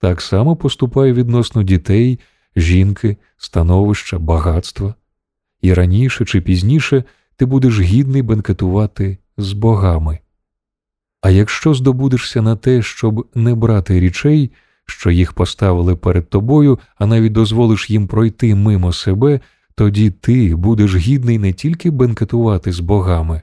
Так 0.00 0.20
само 0.20 0.56
поступай 0.56 1.12
відносно 1.12 1.62
дітей, 1.62 2.18
жінки, 2.56 3.16
становища, 3.36 4.18
багатства, 4.18 4.94
і 5.60 5.74
раніше 5.74 6.24
чи 6.24 6.40
пізніше 6.40 7.04
ти 7.36 7.46
будеш 7.46 7.80
гідний 7.80 8.22
бенкетувати 8.22 9.18
з 9.36 9.52
богами. 9.52 10.18
А 11.20 11.30
якщо 11.30 11.74
здобудешся 11.74 12.42
на 12.42 12.56
те, 12.56 12.82
щоб 12.82 13.28
не 13.34 13.54
брати 13.54 14.00
річей, 14.00 14.52
що 14.86 15.10
їх 15.10 15.32
поставили 15.32 15.96
перед 15.96 16.30
тобою, 16.30 16.78
а 16.98 17.06
навіть 17.06 17.32
дозволиш 17.32 17.90
їм 17.90 18.06
пройти 18.06 18.54
мимо 18.54 18.92
себе, 18.92 19.40
тоді 19.74 20.10
ти 20.10 20.54
будеш 20.54 20.96
гідний 20.96 21.38
не 21.38 21.52
тільки 21.52 21.90
бенкетувати 21.90 22.72
з 22.72 22.80
богами, 22.80 23.42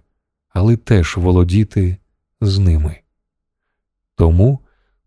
але 0.50 0.78
теж 0.78 1.18
володіти 1.18 1.98
з 2.42 2.60
ними. 2.60 2.96
Тому, 4.16 4.60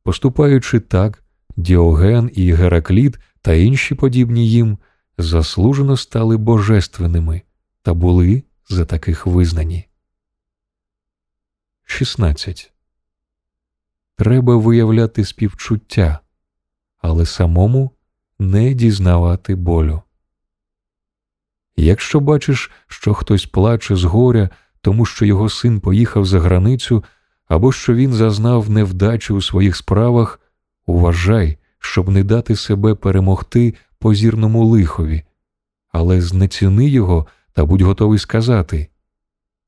поступаючи 0.02 0.80
так, 0.80 1.24
Діоген 1.56 2.30
і 2.34 2.52
Геракліт 2.52 3.18
та 3.42 3.52
інші 3.52 3.94
подібні 3.94 4.50
їм 4.50 4.78
заслужено 5.18 5.96
стали 5.96 6.36
божественними 6.36 7.42
та 7.82 7.94
були 7.94 8.42
за 8.68 8.84
таких 8.84 9.26
визнані. 9.26 9.89
16. 11.90 12.72
Треба 14.16 14.56
виявляти 14.56 15.24
співчуття, 15.24 16.18
але 16.98 17.26
самому 17.26 17.90
не 18.38 18.74
дізнавати 18.74 19.54
болю. 19.54 20.02
Якщо 21.76 22.20
бачиш, 22.20 22.70
що 22.86 23.14
хтось 23.14 23.46
плаче 23.46 23.96
з 23.96 24.04
горя, 24.04 24.50
тому 24.80 25.06
що 25.06 25.24
його 25.24 25.48
син 25.48 25.80
поїхав 25.80 26.26
за 26.26 26.40
границю, 26.40 27.04
або 27.48 27.72
що 27.72 27.94
він 27.94 28.12
зазнав 28.12 28.70
невдачі 28.70 29.32
у 29.32 29.42
своїх 29.42 29.76
справах, 29.76 30.40
уважай, 30.86 31.58
щоб 31.78 32.08
не 32.08 32.24
дати 32.24 32.56
себе 32.56 32.94
перемогти 32.94 33.74
позірному 33.98 34.64
лихові, 34.64 35.22
але 35.92 36.20
знеціни 36.20 36.88
його 36.88 37.26
та 37.52 37.64
будь 37.64 37.80
готовий 37.80 38.18
сказати 38.18 38.88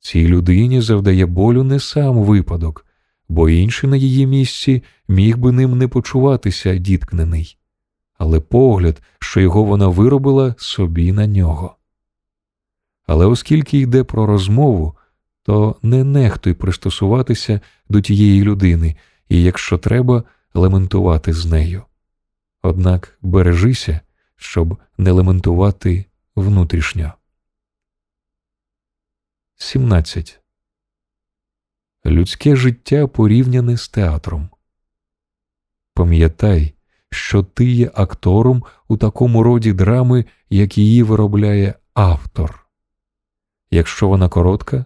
цій 0.02 0.28
людині 0.28 0.80
завдає 0.80 1.26
болю 1.26 1.64
не 1.64 1.80
сам 1.80 2.16
випадок, 2.16 2.86
бо 3.28 3.48
інший 3.48 3.90
на 3.90 3.96
її 3.96 4.26
місці 4.26 4.82
міг 5.08 5.38
би 5.38 5.52
ним 5.52 5.78
не 5.78 5.88
почуватися 5.88 6.76
діткнений, 6.76 7.58
але 8.18 8.40
погляд, 8.40 9.02
що 9.18 9.40
його 9.40 9.64
вона 9.64 9.88
виробила 9.88 10.54
собі 10.58 11.12
на 11.12 11.26
нього. 11.26 11.76
Але 13.06 13.26
оскільки 13.26 13.78
йде 13.78 14.04
про 14.04 14.26
розмову, 14.26 14.96
то 15.42 15.76
не 15.82 16.04
нехтуй 16.04 16.54
пристосуватися 16.54 17.60
до 17.88 18.00
тієї 18.00 18.44
людини 18.44 18.96
і, 19.28 19.42
якщо 19.42 19.78
треба, 19.78 20.24
лементувати 20.54 21.32
з 21.32 21.46
нею. 21.46 21.82
Однак 22.62 23.18
бережися, 23.22 24.00
щоб 24.36 24.78
не 24.98 25.10
лементувати 25.10 26.04
внутрішньо. 26.36 27.12
17. 29.62 30.40
Людське 32.06 32.56
життя 32.56 33.06
порівняне 33.06 33.76
з 33.76 33.88
театром. 33.88 34.48
Пам'ятай, 35.94 36.74
що 37.10 37.42
ти 37.42 37.64
є 37.64 37.90
актором 37.94 38.64
у 38.88 38.96
такому 38.96 39.42
роді 39.42 39.72
драми, 39.72 40.24
як 40.50 40.78
її 40.78 41.02
виробляє 41.02 41.74
автор. 41.94 42.66
Якщо 43.70 44.08
вона 44.08 44.28
коротка, 44.28 44.84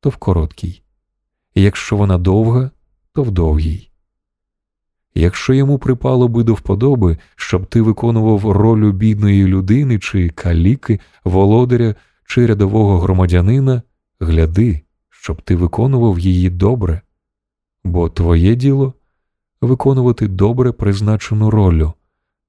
то 0.00 0.10
в 0.10 0.16
короткій, 0.16 0.82
якщо 1.54 1.96
вона 1.96 2.18
довга, 2.18 2.70
то 3.12 3.22
в 3.22 3.30
довгій. 3.30 3.90
Якщо 5.14 5.54
йому 5.54 5.78
припало 5.78 6.28
би 6.28 6.44
до 6.44 6.54
вподоби, 6.54 7.18
щоб 7.36 7.66
ти 7.66 7.82
виконував 7.82 8.50
роль 8.50 8.92
бідної 8.92 9.46
людини 9.46 9.98
чи 9.98 10.28
каліки, 10.28 11.00
володаря 11.24 11.94
чи 12.24 12.46
рядового 12.46 12.98
громадянина, 12.98 13.82
гляди, 14.20 14.82
щоб 15.10 15.42
ти 15.42 15.56
виконував 15.56 16.18
її 16.18 16.50
добре, 16.50 17.02
бо 17.84 18.08
твоє 18.08 18.54
діло 18.54 18.94
виконувати 19.60 20.28
добре 20.28 20.72
призначену 20.72 21.50
роль, 21.50 21.86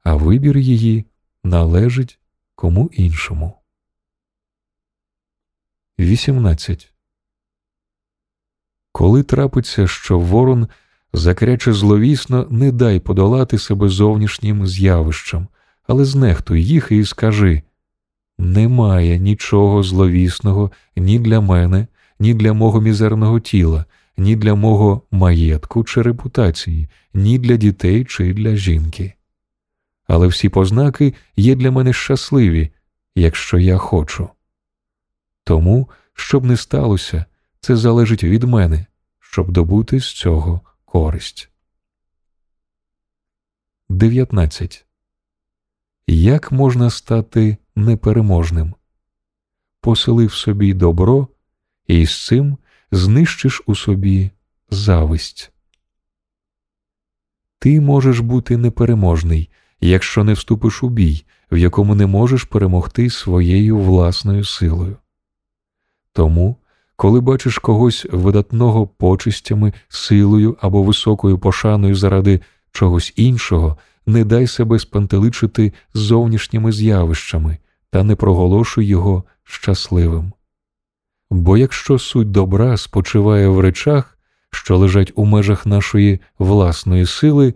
а 0.03 0.15
вибір 0.15 0.57
її 0.57 1.05
належить 1.43 2.19
кому 2.55 2.89
іншому. 2.93 3.53
18. 5.99 6.93
Коли 8.91 9.23
трапиться, 9.23 9.87
що 9.87 10.19
ворон 10.19 10.67
закряче 11.13 11.73
зловісно, 11.73 12.47
не 12.49 12.71
дай 12.71 12.99
подолати 12.99 13.57
себе 13.57 13.89
зовнішнім 13.89 14.67
з'явищем, 14.67 15.47
але 15.87 16.05
знехтуй 16.05 16.63
їх 16.65 16.91
і 16.91 17.05
скажи 17.05 17.63
немає 18.39 19.19
нічого 19.19 19.83
зловісного 19.83 20.71
ні 20.95 21.19
для 21.19 21.41
мене, 21.41 21.87
ні 22.19 22.33
для 22.33 22.53
мого 22.53 22.81
мізерного 22.81 23.39
тіла, 23.39 23.85
ні 24.17 24.35
для 24.35 24.55
мого 24.55 25.01
маєтку 25.11 25.83
чи 25.83 26.01
репутації, 26.01 26.89
ні 27.13 27.39
для 27.39 27.55
дітей 27.55 28.05
чи 28.05 28.33
для 28.33 28.55
жінки. 28.55 29.13
Але 30.07 30.27
всі 30.27 30.49
познаки 30.49 31.13
є 31.35 31.55
для 31.55 31.71
мене 31.71 31.93
щасливі, 31.93 32.69
якщо 33.15 33.57
я 33.59 33.77
хочу. 33.77 34.29
Тому, 35.43 35.89
щоб 36.13 36.45
не 36.45 36.57
сталося, 36.57 37.25
це 37.59 37.75
залежить 37.75 38.23
від 38.23 38.43
мене, 38.43 38.85
щоб 39.19 39.51
добути 39.51 39.99
з 39.99 40.13
цього 40.13 40.61
користь. 40.85 41.49
19. 43.89 44.85
Як 46.07 46.51
можна 46.51 46.89
стати 46.89 47.57
непереможним? 47.85 48.75
Посели 49.81 50.25
в 50.25 50.33
собі 50.33 50.73
добро, 50.73 51.27
і 51.87 52.05
з 52.05 52.25
цим 52.25 52.57
знищиш 52.91 53.61
у 53.65 53.75
собі 53.75 54.31
зависть. 54.69 55.51
Ти 57.59 57.81
можеш 57.81 58.19
бути 58.19 58.57
непереможний, 58.57 59.49
якщо 59.81 60.23
не 60.23 60.33
вступиш 60.33 60.83
у 60.83 60.89
бій, 60.89 61.25
в 61.51 61.57
якому 61.57 61.95
не 61.95 62.07
можеш 62.07 62.43
перемогти 62.43 63.09
своєю 63.09 63.77
власною 63.77 64.43
силою. 64.43 64.97
Тому, 66.13 66.57
коли 66.95 67.21
бачиш 67.21 67.57
когось 67.57 68.07
видатного 68.11 68.87
почистями, 68.87 69.73
силою 69.87 70.57
або 70.61 70.83
високою 70.83 71.39
пошаною 71.39 71.95
заради 71.95 72.41
чогось 72.71 73.13
іншого, 73.15 73.77
не 74.05 74.25
дай 74.25 74.47
себе 74.47 74.79
спантеличити 74.79 75.73
зовнішніми 75.93 76.71
з'явищами 76.71 77.57
та 77.91 78.03
не 78.03 78.15
проголошуй 78.15 78.85
його 78.85 79.23
щасливим. 79.43 80.33
Бо 81.29 81.57
якщо 81.57 81.99
суть 81.99 82.31
добра 82.31 82.77
спочиває 82.77 83.47
в 83.47 83.59
речах, 83.59 84.17
що 84.51 84.77
лежать 84.77 85.11
у 85.15 85.25
межах 85.25 85.65
нашої 85.65 86.19
власної 86.39 87.05
сили, 87.05 87.53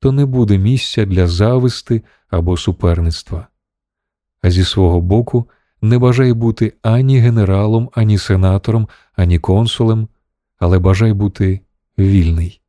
то 0.00 0.12
не 0.12 0.26
буде 0.26 0.58
місця 0.58 1.04
для 1.04 1.26
зависти 1.26 2.02
або 2.30 2.56
суперництва. 2.56 3.46
А 4.42 4.50
зі 4.50 4.64
свого 4.64 5.00
боку 5.00 5.48
не 5.82 5.98
бажай 5.98 6.32
бути 6.32 6.72
ані 6.82 7.18
генералом, 7.18 7.90
ані 7.92 8.18
сенатором, 8.18 8.88
ані 9.16 9.38
консулем, 9.38 10.08
але 10.58 10.78
бажай 10.78 11.12
бути 11.12 11.60
вільний. 11.98 12.60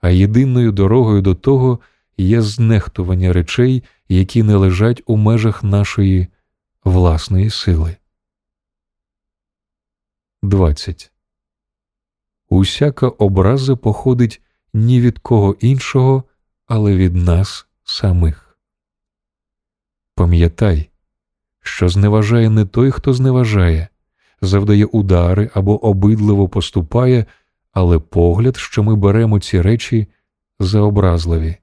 А 0.00 0.10
єдиною 0.10 0.72
дорогою 0.72 1.22
до 1.22 1.34
того 1.34 1.78
є 2.16 2.42
знехтування 2.42 3.32
речей, 3.32 3.82
які 4.08 4.42
не 4.42 4.56
лежать 4.56 5.02
у 5.06 5.16
межах 5.16 5.64
нашої 5.64 6.28
власної 6.84 7.50
сили. 7.50 7.96
20. 10.42 11.12
Усяка 12.48 13.08
образа 13.08 13.76
походить 13.76 14.42
ні 14.74 15.00
від 15.00 15.18
кого 15.18 15.56
іншого, 15.60 16.24
але 16.66 16.96
від 16.96 17.16
нас 17.16 17.66
самих. 17.84 18.58
Пам'ятай, 20.14 20.90
що 21.62 21.88
зневажає 21.88 22.50
не 22.50 22.64
той, 22.64 22.90
хто 22.90 23.12
зневажає, 23.12 23.88
завдає 24.40 24.84
удари 24.84 25.50
або 25.54 25.84
обидливо 25.84 26.48
поступає, 26.48 27.26
але 27.72 27.98
погляд, 27.98 28.56
що 28.56 28.82
ми 28.82 28.96
беремо 28.96 29.40
ці 29.40 29.60
речі 29.60 30.06
за 30.60 30.80
образливі. 30.80 31.56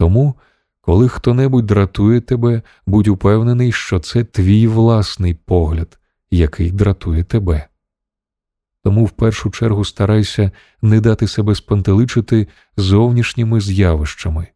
Тому, 0.00 0.34
коли 0.80 1.08
хто 1.08 1.34
небудь 1.34 1.66
дратує 1.66 2.20
тебе, 2.20 2.62
будь 2.86 3.08
упевнений, 3.08 3.72
що 3.72 3.98
це 3.98 4.24
твій 4.24 4.66
власний 4.66 5.34
погляд, 5.34 5.98
який 6.30 6.70
дратує 6.70 7.24
тебе. 7.24 7.68
Тому 8.84 9.04
в 9.04 9.10
першу 9.10 9.50
чергу 9.50 9.84
старайся 9.84 10.50
не 10.82 11.00
дати 11.00 11.28
себе 11.28 11.54
спантеличити 11.54 12.48
зовнішніми 12.76 13.60
з'явищами. 13.60 14.46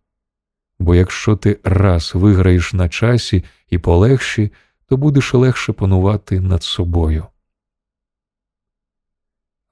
Бо 0.79 0.95
якщо 0.95 1.37
ти 1.37 1.61
раз 1.65 2.13
виграєш 2.15 2.73
на 2.73 2.89
часі 2.89 3.45
і 3.71 3.79
полегші, 3.79 4.53
то 4.87 4.97
будеш 4.97 5.35
легше 5.35 5.73
панувати 5.73 6.41
над 6.41 6.63
собою. 6.63 7.27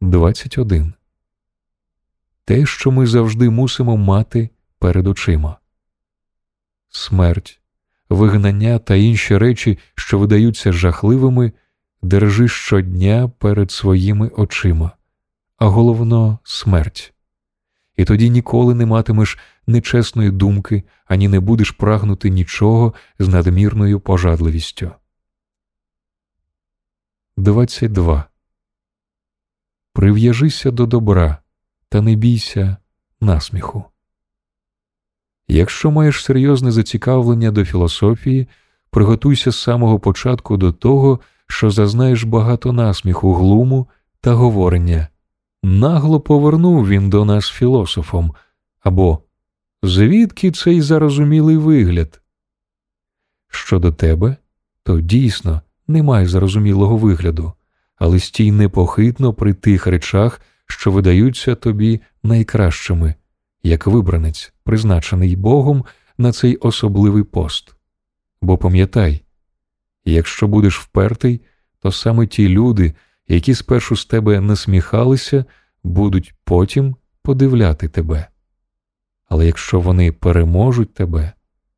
21. 0.01 0.93
Те, 2.45 2.67
що 2.67 2.91
ми 2.91 3.07
завжди 3.07 3.51
мусимо 3.51 3.97
мати 3.97 4.51
перед 4.79 5.07
очима 5.07 5.57
смерть, 6.93 7.61
вигнання 8.09 8.79
та 8.79 8.95
інші 8.95 9.39
речі, 9.39 9.79
що 9.95 10.19
видаються 10.19 10.73
жахливими, 10.73 11.53
держи 12.03 12.49
щодня 12.49 13.29
перед 13.39 13.71
своїми 13.71 14.29
очима, 14.29 14.91
а 15.57 15.67
головно 15.67 16.39
смерть. 16.45 17.15
І 17.97 18.05
тоді 18.05 18.31
ніколи 18.31 18.75
не 18.75 18.87
матимеш 18.87 19.39
нечесної 19.67 20.31
думки, 20.31 20.85
ані 21.07 21.29
не 21.29 21.41
будеш 21.41 21.71
прагнути 21.71 22.31
нічого 22.31 22.95
з 23.19 23.29
надмірною 23.29 24.01
пожадливістю. 24.01 24.91
22. 27.37 28.25
Прив'яжися 29.93 30.71
до 30.71 30.87
добра 30.87 31.39
та 31.89 32.01
не 32.01 32.15
бійся 32.15 32.77
насміху. 33.21 33.92
Якщо 35.49 35.91
маєш 35.91 36.25
серйозне 36.25 36.71
зацікавлення 36.73 37.51
до 37.51 37.65
філософії, 37.65 38.49
приготуйся 38.91 39.51
з 39.51 39.61
самого 39.61 40.01
початку 40.01 40.57
до 40.57 40.73
того, 40.73 41.21
що 41.47 41.71
зазнаєш 41.71 42.25
багато 42.25 42.73
насміху, 42.73 43.35
глуму 43.35 43.89
та 44.21 44.33
говорення. 44.33 45.09
Нагло 45.63 46.21
повернув 46.21 46.89
він 46.89 47.11
до 47.11 47.25
нас 47.25 47.51
філософом 47.51 48.35
або 48.81 49.19
звідки 49.83 50.51
цей 50.51 50.81
зарозумілий 50.81 51.57
вигляд? 51.57 52.21
Щодо 53.49 53.93
тебе, 53.93 54.37
то 54.83 55.01
дійсно 55.01 55.61
немає 55.89 56.27
зарозумілого 56.27 56.97
вигляду, 56.97 57.53
але 57.97 58.19
стій 58.19 58.53
непохитно 58.53 59.35
при 59.35 59.55
тих 59.55 59.87
речах, 59.87 60.41
що 60.67 60.91
видаються 60.91 61.55
тобі 61.55 62.01
найкращими, 62.23 63.15
як 63.63 63.87
вибранець, 63.87 64.53
призначений 64.65 65.37
Богом 65.37 65.85
на 66.19 66.33
цей 66.33 66.57
особливий 66.57 67.23
пост. 67.23 67.77
Бо 68.43 68.59
пам'ятай, 68.59 69.23
якщо 70.05 70.49
будеш 70.49 70.79
впертий, 70.79 71.41
то 71.81 71.93
саме 71.93 72.27
ті 72.27 72.49
люди, 72.49 72.95
які 73.29 73.55
спершу 73.55 73.97
з 73.97 74.07
тебе 74.07 74.41
насміхалися, 74.41 75.45
будуть 75.85 76.35
потім 76.45 76.97
подивляти 77.23 77.89
тебе. 77.89 78.29
Але 79.29 79.47
якщо 79.47 79.81
вони 79.81 80.13
переможуть 80.13 80.95
тебе, 80.95 81.33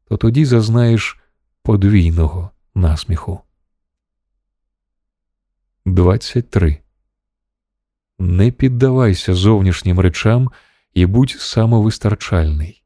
то 0.08 0.16
тоді 0.16 0.44
зазнаєш 0.44 1.18
подвійного 1.62 2.50
насміху. 2.74 3.40
23. 5.86 6.78
Не 8.18 8.50
піддавайся 8.50 9.34
зовнішнім 9.34 10.00
речам 10.00 10.50
і 10.94 11.06
будь 11.06 11.30
самовистарчальний. 11.30 12.84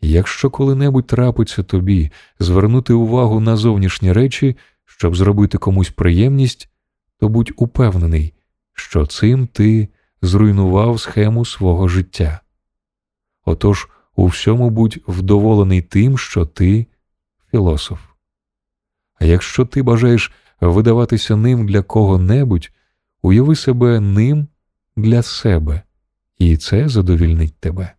Якщо 0.00 0.50
коли-небудь 0.50 1.06
трапиться 1.06 1.62
тобі 1.62 2.10
звернути 2.38 2.92
увагу 2.92 3.40
на 3.40 3.56
зовнішні 3.56 4.12
речі, 4.12 4.56
щоб 4.84 5.16
зробити 5.16 5.58
комусь 5.58 5.90
приємність, 5.90 6.70
то 7.18 7.28
будь 7.28 7.52
упевнений, 7.56 8.34
що 8.72 9.06
цим 9.06 9.46
ти 9.46 9.88
зруйнував 10.22 11.00
схему 11.00 11.44
свого 11.44 11.88
життя. 11.88 12.40
Отож 13.44 13.88
у 14.16 14.26
всьому 14.26 14.70
будь 14.70 14.98
вдоволений 15.06 15.82
тим, 15.82 16.18
що 16.18 16.46
ти 16.46 16.86
філософ. 17.50 18.00
А 19.20 19.24
якщо 19.24 19.66
ти 19.66 19.82
бажаєш 19.82 20.32
видаватися 20.60 21.36
ним 21.36 21.66
для 21.66 21.82
кого-небудь, 21.82 22.70
уяви 23.22 23.56
себе 23.56 24.00
ним 24.00 24.48
для 24.96 25.22
себе, 25.22 25.82
і 26.38 26.56
це 26.56 26.88
задовільнить 26.88 27.60
тебе. 27.60 27.92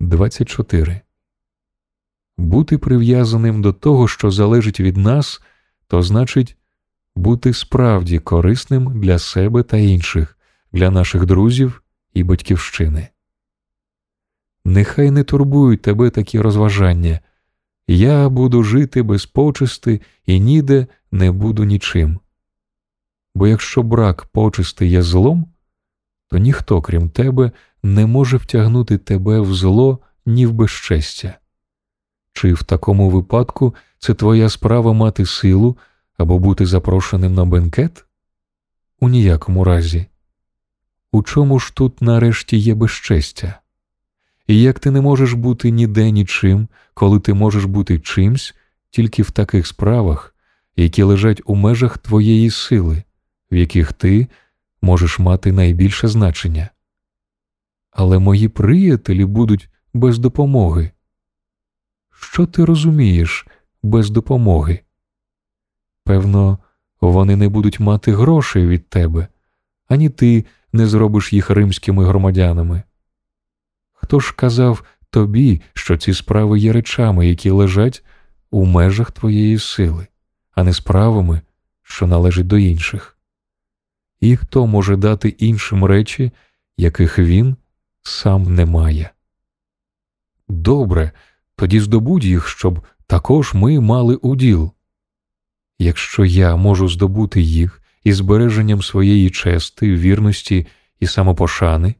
24. 0.00 1.00
Бути 2.38 2.78
прив'язаним 2.78 3.62
до 3.62 3.72
того, 3.72 4.08
що 4.08 4.30
залежить 4.30 4.80
від 4.80 4.96
нас, 4.96 5.42
то 5.86 6.02
значить 6.02 6.56
бути 7.16 7.52
справді 7.52 8.18
корисним 8.18 9.00
для 9.00 9.18
себе 9.18 9.62
та 9.62 9.76
інших, 9.76 10.38
для 10.72 10.90
наших 10.90 11.26
друзів 11.26 11.82
і 12.14 12.22
батьківщини. 12.24 13.08
Нехай 14.64 15.10
не 15.10 15.24
турбують 15.24 15.82
тебе 15.82 16.10
такі 16.10 16.40
розважання. 16.40 17.20
Я 17.86 18.28
буду 18.28 18.62
жити 18.62 19.02
без 19.02 19.26
почисти 19.26 20.00
і 20.26 20.40
ніде 20.40 20.86
не 21.12 21.32
буду 21.32 21.64
нічим. 21.64 22.20
Бо 23.34 23.46
якщо 23.46 23.82
брак 23.82 24.24
почисти 24.24 24.86
є 24.86 25.02
злом, 25.02 25.46
то 26.30 26.38
ніхто, 26.38 26.82
крім 26.82 27.08
тебе, 27.08 27.50
не 27.82 28.06
може 28.06 28.36
втягнути 28.36 28.98
тебе 28.98 29.40
в 29.40 29.54
зло 29.54 29.98
ні 30.26 30.46
в 30.46 30.52
безчестя. 30.52 31.38
Чи 32.32 32.52
в 32.52 32.62
такому 32.62 33.10
випадку 33.10 33.74
це 33.98 34.14
твоя 34.14 34.48
справа 34.48 34.92
мати 34.92 35.26
силу 35.26 35.78
або 36.18 36.38
бути 36.38 36.66
запрошеним 36.66 37.34
на 37.34 37.44
бенкет? 37.44 38.04
У 39.00 39.08
ніякому 39.08 39.64
разі. 39.64 40.06
У 41.12 41.22
чому 41.22 41.58
ж 41.58 41.74
тут 41.74 42.02
нарешті 42.02 42.56
є 42.56 42.74
безчестя? 42.74 43.60
І 44.46 44.60
як 44.60 44.78
ти 44.78 44.90
не 44.90 45.00
можеш 45.00 45.32
бути 45.32 45.70
ніде 45.70 46.10
нічим, 46.10 46.68
коли 46.94 47.20
ти 47.20 47.34
можеш 47.34 47.64
бути 47.64 47.98
чимсь 47.98 48.54
тільки 48.90 49.22
в 49.22 49.30
таких 49.30 49.66
справах, 49.66 50.34
які 50.76 51.02
лежать 51.02 51.42
у 51.44 51.54
межах 51.54 51.98
твоєї 51.98 52.50
сили, 52.50 53.02
в 53.52 53.54
яких 53.54 53.92
ти 53.92 54.28
можеш 54.82 55.18
мати 55.18 55.52
найбільше 55.52 56.08
значення? 56.08 56.70
Але 57.90 58.18
мої 58.18 58.48
приятелі 58.48 59.24
будуть 59.24 59.68
без 59.94 60.18
допомоги. 60.18 60.90
Що 62.12 62.46
ти 62.46 62.64
розумієш 62.64 63.46
без 63.82 64.10
допомоги? 64.10 64.80
Певно, 66.04 66.58
вони 67.00 67.36
не 67.36 67.48
будуть 67.48 67.80
мати 67.80 68.12
грошей 68.12 68.66
від 68.66 68.88
тебе, 68.88 69.28
ані 69.88 70.10
ти 70.10 70.44
не 70.72 70.86
зробиш 70.86 71.32
їх 71.32 71.50
римськими 71.50 72.04
громадянами. 72.04 72.82
Хто 73.92 74.20
ж 74.20 74.34
казав 74.36 74.84
тобі, 75.10 75.62
що 75.74 75.96
ці 75.96 76.14
справи 76.14 76.58
є 76.58 76.72
речами, 76.72 77.28
які 77.28 77.50
лежать 77.50 78.04
у 78.50 78.66
межах 78.66 79.10
твоєї 79.10 79.58
сили, 79.58 80.06
а 80.52 80.62
не 80.62 80.72
справами, 80.72 81.40
що 81.82 82.06
належать 82.06 82.46
до 82.46 82.58
інших? 82.58 83.18
І 84.20 84.36
хто 84.36 84.66
може 84.66 84.96
дати 84.96 85.28
іншим 85.28 85.84
речі, 85.84 86.32
яких 86.76 87.18
він 87.18 87.56
сам 88.02 88.54
не 88.54 88.66
має? 88.66 89.10
Добре, 90.48 91.12
тоді 91.56 91.80
здобудь 91.80 92.24
їх, 92.24 92.48
щоб 92.48 92.86
також 93.06 93.54
ми 93.54 93.80
мали 93.80 94.16
уділ. 94.16 94.72
Якщо 95.78 96.24
я 96.24 96.56
можу 96.56 96.88
здобути 96.88 97.40
їх 97.40 97.82
із 98.04 98.16
збереженням 98.16 98.82
своєї 98.82 99.30
чести, 99.30 99.96
вірності 99.96 100.66
і 101.00 101.06
самопошани, 101.06 101.94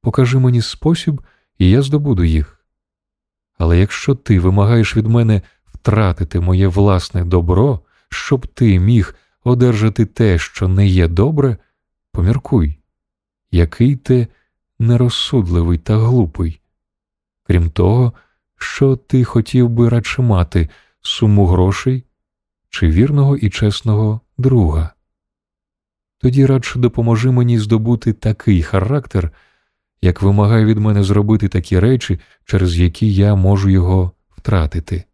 покажи 0.00 0.38
мені 0.38 0.62
спосіб, 0.62 1.22
і 1.58 1.70
я 1.70 1.82
здобуду 1.82 2.24
їх. 2.24 2.64
Але 3.58 3.78
якщо 3.78 4.14
ти 4.14 4.40
вимагаєш 4.40 4.96
від 4.96 5.06
мене 5.06 5.42
втратити 5.66 6.40
моє 6.40 6.68
власне 6.68 7.24
добро, 7.24 7.80
щоб 8.08 8.46
ти 8.46 8.78
міг 8.78 9.14
одержати 9.44 10.06
те, 10.06 10.38
що 10.38 10.68
не 10.68 10.86
є 10.86 11.08
добре, 11.08 11.56
поміркуй, 12.12 12.78
який 13.50 13.96
ти 13.96 14.28
нерозсудливий 14.78 15.78
та 15.78 15.96
глупий. 15.96 16.60
Крім 17.42 17.70
того, 17.70 18.12
що 18.56 18.96
ти 18.96 19.24
хотів 19.24 19.68
би 19.68 19.88
радше 19.88 20.22
мати 20.22 20.68
суму 21.00 21.46
грошей 21.46 22.04
чи 22.70 22.88
вірного 22.88 23.36
і 23.36 23.50
чесного 23.50 24.20
друга. 24.38 24.92
Тоді 26.18 26.46
радше 26.46 26.78
допоможи 26.78 27.30
мені 27.30 27.58
здобути 27.58 28.12
такий 28.12 28.62
характер, 28.62 29.30
як 30.02 30.22
вимагає 30.22 30.64
від 30.64 30.78
мене 30.78 31.02
зробити 31.02 31.48
такі 31.48 31.78
речі, 31.78 32.20
через 32.44 32.78
які 32.78 33.14
я 33.14 33.34
можу 33.34 33.68
його 33.68 34.12
втратити. 34.36 35.04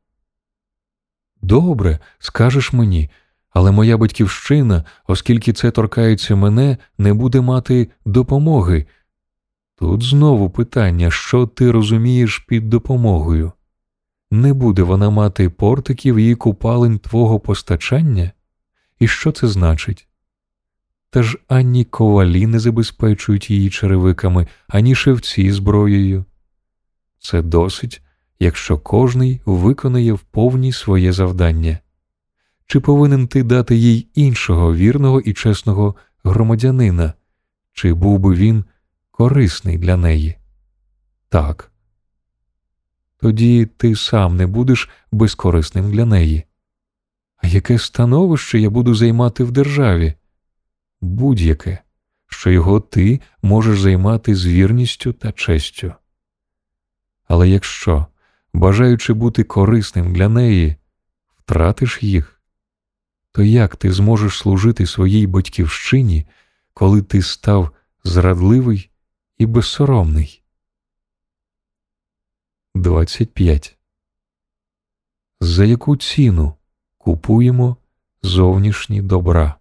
Добре, 1.42 1.98
скажеш 2.18 2.72
мені, 2.72 3.10
але 3.54 3.70
моя 3.70 3.96
батьківщина, 3.96 4.84
оскільки 5.06 5.52
це 5.52 5.70
торкається 5.70 6.36
мене, 6.36 6.76
не 6.98 7.14
буде 7.14 7.40
мати 7.40 7.88
допомоги. 8.06 8.86
Тут 9.78 10.02
знову 10.02 10.50
питання, 10.50 11.10
що 11.10 11.46
ти 11.46 11.70
розумієш 11.70 12.38
під 12.38 12.68
допомогою? 12.68 13.52
Не 14.30 14.52
буде 14.52 14.82
вона 14.82 15.10
мати 15.10 15.48
портиків 15.48 16.16
і 16.16 16.34
купалень 16.34 16.98
твого 16.98 17.40
постачання? 17.40 18.32
І 18.98 19.08
що 19.08 19.32
це 19.32 19.48
значить? 19.48 20.08
Та 21.10 21.22
ж 21.22 21.38
ані 21.48 21.84
ковалі 21.84 22.46
не 22.46 22.58
забезпечують 22.58 23.50
її 23.50 23.70
черевиками, 23.70 24.46
ані 24.68 24.94
шевці 24.94 25.52
зброєю. 25.52 26.24
Це 27.18 27.42
досить, 27.42 28.02
якщо 28.38 28.78
кожний 28.78 29.40
виконає 29.46 30.12
в 30.12 30.20
повні 30.20 30.72
своє 30.72 31.12
завдання. 31.12 31.78
Чи 32.66 32.80
повинен 32.80 33.28
ти 33.28 33.42
дати 33.42 33.76
їй 33.76 34.08
іншого 34.14 34.74
вірного 34.74 35.20
і 35.20 35.32
чесного 35.32 35.94
громадянина, 36.24 37.12
чи 37.72 37.94
був 37.94 38.18
би 38.18 38.34
він 38.34 38.64
корисний 39.10 39.78
для 39.78 39.96
неї? 39.96 40.36
Так. 41.28 41.72
Тоді 43.20 43.66
ти 43.66 43.96
сам 43.96 44.36
не 44.36 44.46
будеш 44.46 44.88
безкорисним 45.12 45.92
для 45.92 46.04
неї. 46.04 46.44
А 47.36 47.46
яке 47.46 47.78
становище 47.78 48.58
я 48.58 48.70
буду 48.70 48.94
займати 48.94 49.44
в 49.44 49.50
державі? 49.50 50.14
Будь-яке, 51.00 51.78
що 52.26 52.50
його 52.50 52.80
ти 52.80 53.20
можеш 53.42 53.80
займати 53.80 54.34
з 54.34 54.46
вірністю 54.46 55.12
та 55.12 55.32
честю. 55.32 55.94
Але 57.28 57.48
якщо, 57.48 58.06
бажаючи 58.54 59.12
бути 59.12 59.44
корисним 59.44 60.12
для 60.12 60.28
неї, 60.28 60.76
втратиш 61.38 62.02
їх, 62.02 62.33
то 63.34 63.42
як 63.42 63.76
ти 63.76 63.92
зможеш 63.92 64.38
служити 64.38 64.86
своїй 64.86 65.26
батьківщині, 65.26 66.26
коли 66.74 67.02
ти 67.02 67.22
став 67.22 67.70
зрадливий 68.04 68.90
і 69.38 69.46
безсоромний? 69.46 70.42
25. 72.74 73.78
За 75.40 75.64
яку 75.64 75.96
ціну 75.96 76.54
купуємо 76.98 77.76
зовнішні 78.22 79.02
добра? 79.02 79.54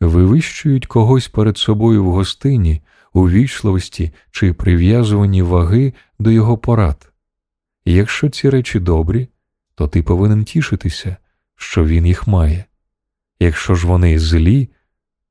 Вивищують 0.00 0.86
когось 0.86 1.28
перед 1.28 1.58
собою 1.58 2.04
в 2.04 2.12
гостині, 2.12 2.82
у 3.12 3.28
вічливості 3.28 4.12
чи 4.30 4.52
прив'язуванні 4.52 5.42
ваги 5.42 5.94
до 6.18 6.30
його 6.30 6.58
порад. 6.58 7.12
Якщо 7.84 8.28
ці 8.28 8.50
речі 8.50 8.80
добрі, 8.80 9.28
то 9.74 9.88
ти 9.88 10.02
повинен 10.02 10.44
тішитися, 10.44 11.16
що 11.56 11.84
він 11.84 12.06
їх 12.06 12.26
має. 12.26 12.64
Якщо 13.40 13.74
ж 13.74 13.86
вони 13.86 14.18
злі, 14.18 14.68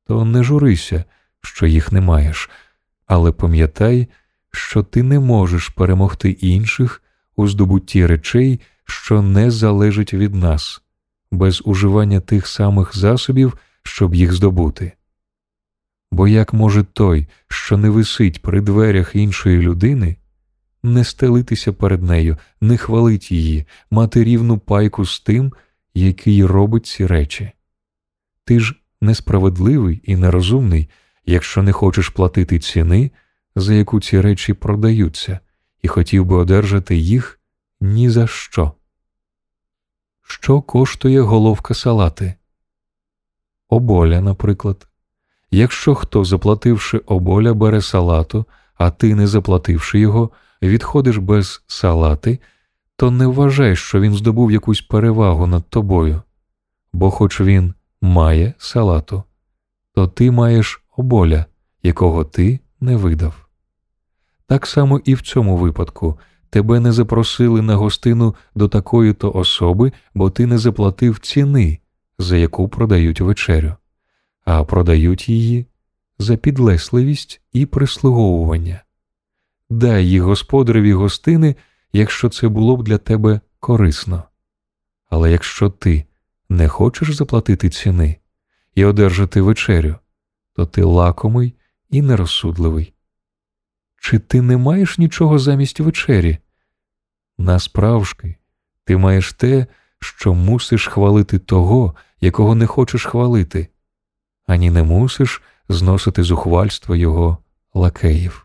то 0.08 0.26
не 0.26 0.44
журися, 0.44 1.04
що 1.42 1.66
їх 1.66 1.92
не 1.92 2.02
маєш, 2.02 2.50
але 3.06 3.32
пам'ятай, 3.32 4.08
що 4.52 4.84
ти 4.84 5.04
не 5.04 5.20
можеш 5.20 5.70
перемогти 5.70 6.30
інших 6.30 7.04
у 7.36 7.48
здобутті 7.48 8.06
речей, 8.06 8.60
що 8.86 9.22
не 9.22 9.52
залежать 9.52 10.14
від 10.14 10.36
нас, 10.36 10.82
без 11.32 11.62
уживання 11.66 12.20
тих 12.20 12.48
самих 12.48 12.98
засобів, 12.98 13.58
щоб 13.84 14.16
їх 14.16 14.34
здобути. 14.34 14.92
Бо 16.12 16.28
як 16.28 16.54
може 16.54 16.84
той, 16.84 17.28
що 17.48 17.78
не 17.78 17.90
висить 17.90 18.42
при 18.42 18.62
дверях 18.62 19.16
іншої 19.16 19.62
людини, 19.62 20.16
не 20.84 21.04
стелитися 21.04 21.74
перед 21.74 22.04
нею, 22.04 22.38
не 22.62 22.78
хвалить 22.78 23.32
її, 23.32 23.66
мати 23.92 24.24
рівну 24.24 24.58
пайку 24.58 25.06
з 25.06 25.20
тим, 25.20 25.54
який 25.96 26.46
робить 26.46 26.86
ці 26.86 27.06
речі? 27.06 27.52
Ти 28.46 28.60
ж 28.60 28.76
несправедливий 29.02 30.02
і 30.04 30.16
нерозумний, 30.16 30.90
якщо 31.26 31.64
не 31.64 31.72
хочеш 31.72 32.10
платити 32.10 32.60
ціни 32.60 33.12
за 33.56 33.74
яку 33.74 34.02
ці 34.02 34.22
речі 34.22 34.54
продаються, 34.54 35.40
і 35.82 35.88
хотів 35.88 36.26
би 36.26 36.36
одержати 36.36 36.96
їх 36.96 37.40
ні 37.82 38.10
за 38.10 38.28
що. 38.28 38.72
Що 40.24 40.62
коштує 40.62 41.22
головка 41.22 41.74
салати? 41.74 42.34
Оболя, 43.70 44.22
наприклад. 44.22 44.88
Якщо 45.52 45.96
хто, 45.96 46.26
заплативши 46.26 46.98
оболя, 46.98 47.54
бере 47.54 47.82
салату, 47.82 48.46
а 48.76 48.92
ти, 48.92 49.16
не 49.16 49.28
заплативши 49.28 50.00
його, 50.00 50.32
відходиш 50.62 51.18
без 51.18 51.64
салати, 51.68 52.40
то 52.96 53.12
не 53.12 53.28
вважай, 53.28 53.76
що 53.76 54.00
він 54.00 54.14
здобув 54.14 54.52
якусь 54.52 54.82
перевагу 54.82 55.48
над 55.48 55.70
тобою, 55.70 56.22
бо, 56.94 57.12
хоч 57.12 57.42
він 57.42 57.74
має 58.02 58.54
салату, 58.58 59.24
то 59.94 60.08
ти 60.08 60.32
маєш 60.32 60.84
оболя, 60.98 61.46
якого 61.84 62.24
ти 62.24 62.60
не 62.80 62.96
видав. 62.96 63.48
Так 64.48 64.68
само 64.68 65.02
і 65.06 65.14
в 65.14 65.22
цьому 65.22 65.58
випадку 65.58 66.20
тебе 66.50 66.80
не 66.80 66.92
запросили 66.92 67.62
на 67.62 67.76
гостину 67.76 68.36
до 68.56 68.68
такої 68.68 69.14
то 69.14 69.32
особи, 69.32 69.92
бо 70.14 70.30
ти 70.30 70.46
не 70.46 70.58
заплатив 70.58 71.20
ціни, 71.20 71.80
за 72.20 72.38
яку 72.38 72.70
продають 72.70 73.22
вечерю, 73.22 73.74
а 74.46 74.64
продають 74.64 75.30
її 75.30 75.66
за 76.20 76.38
підлесливість 76.38 77.42
і 77.54 77.66
прислуговування. 77.66 78.84
Дай 79.70 80.08
їй 80.08 80.20
господареві 80.20 80.94
гостини, 80.94 81.56
якщо 81.98 82.30
це 82.30 82.48
було 82.48 82.78
б 82.78 82.84
для 82.84 82.98
тебе 82.98 83.40
корисно. 83.60 84.24
Але 85.10 85.32
якщо 85.32 85.70
ти 85.70 86.06
не 86.50 86.68
хочеш 86.68 87.16
заплатити 87.16 87.70
ціни 87.70 88.18
і 88.76 88.86
одержати 88.86 89.42
вечерю, 89.42 89.96
то 90.56 90.66
ти 90.66 90.84
лакомий 90.84 91.54
і 91.90 92.02
нерозсудливий. 92.02 92.94
Чи 94.02 94.20
ти 94.20 94.42
не 94.42 94.58
маєш 94.58 94.98
нічого 94.98 95.40
замість 95.40 95.80
вечері? 95.80 96.38
Насправжки, 97.38 98.36
ти 98.84 98.98
маєш 98.98 99.34
те, 99.34 99.68
що 100.00 100.34
мусиш 100.34 100.88
хвалити 100.88 101.40
того, 101.40 101.96
якого 102.22 102.56
не 102.56 102.68
хочеш 102.68 103.06
хвалити, 103.06 103.68
ані 104.48 104.72
не 104.72 104.84
мусиш 104.84 105.42
зносити 105.70 106.24
зухвальство 106.24 106.96
його 106.96 107.38
лакеїв. 107.74 108.45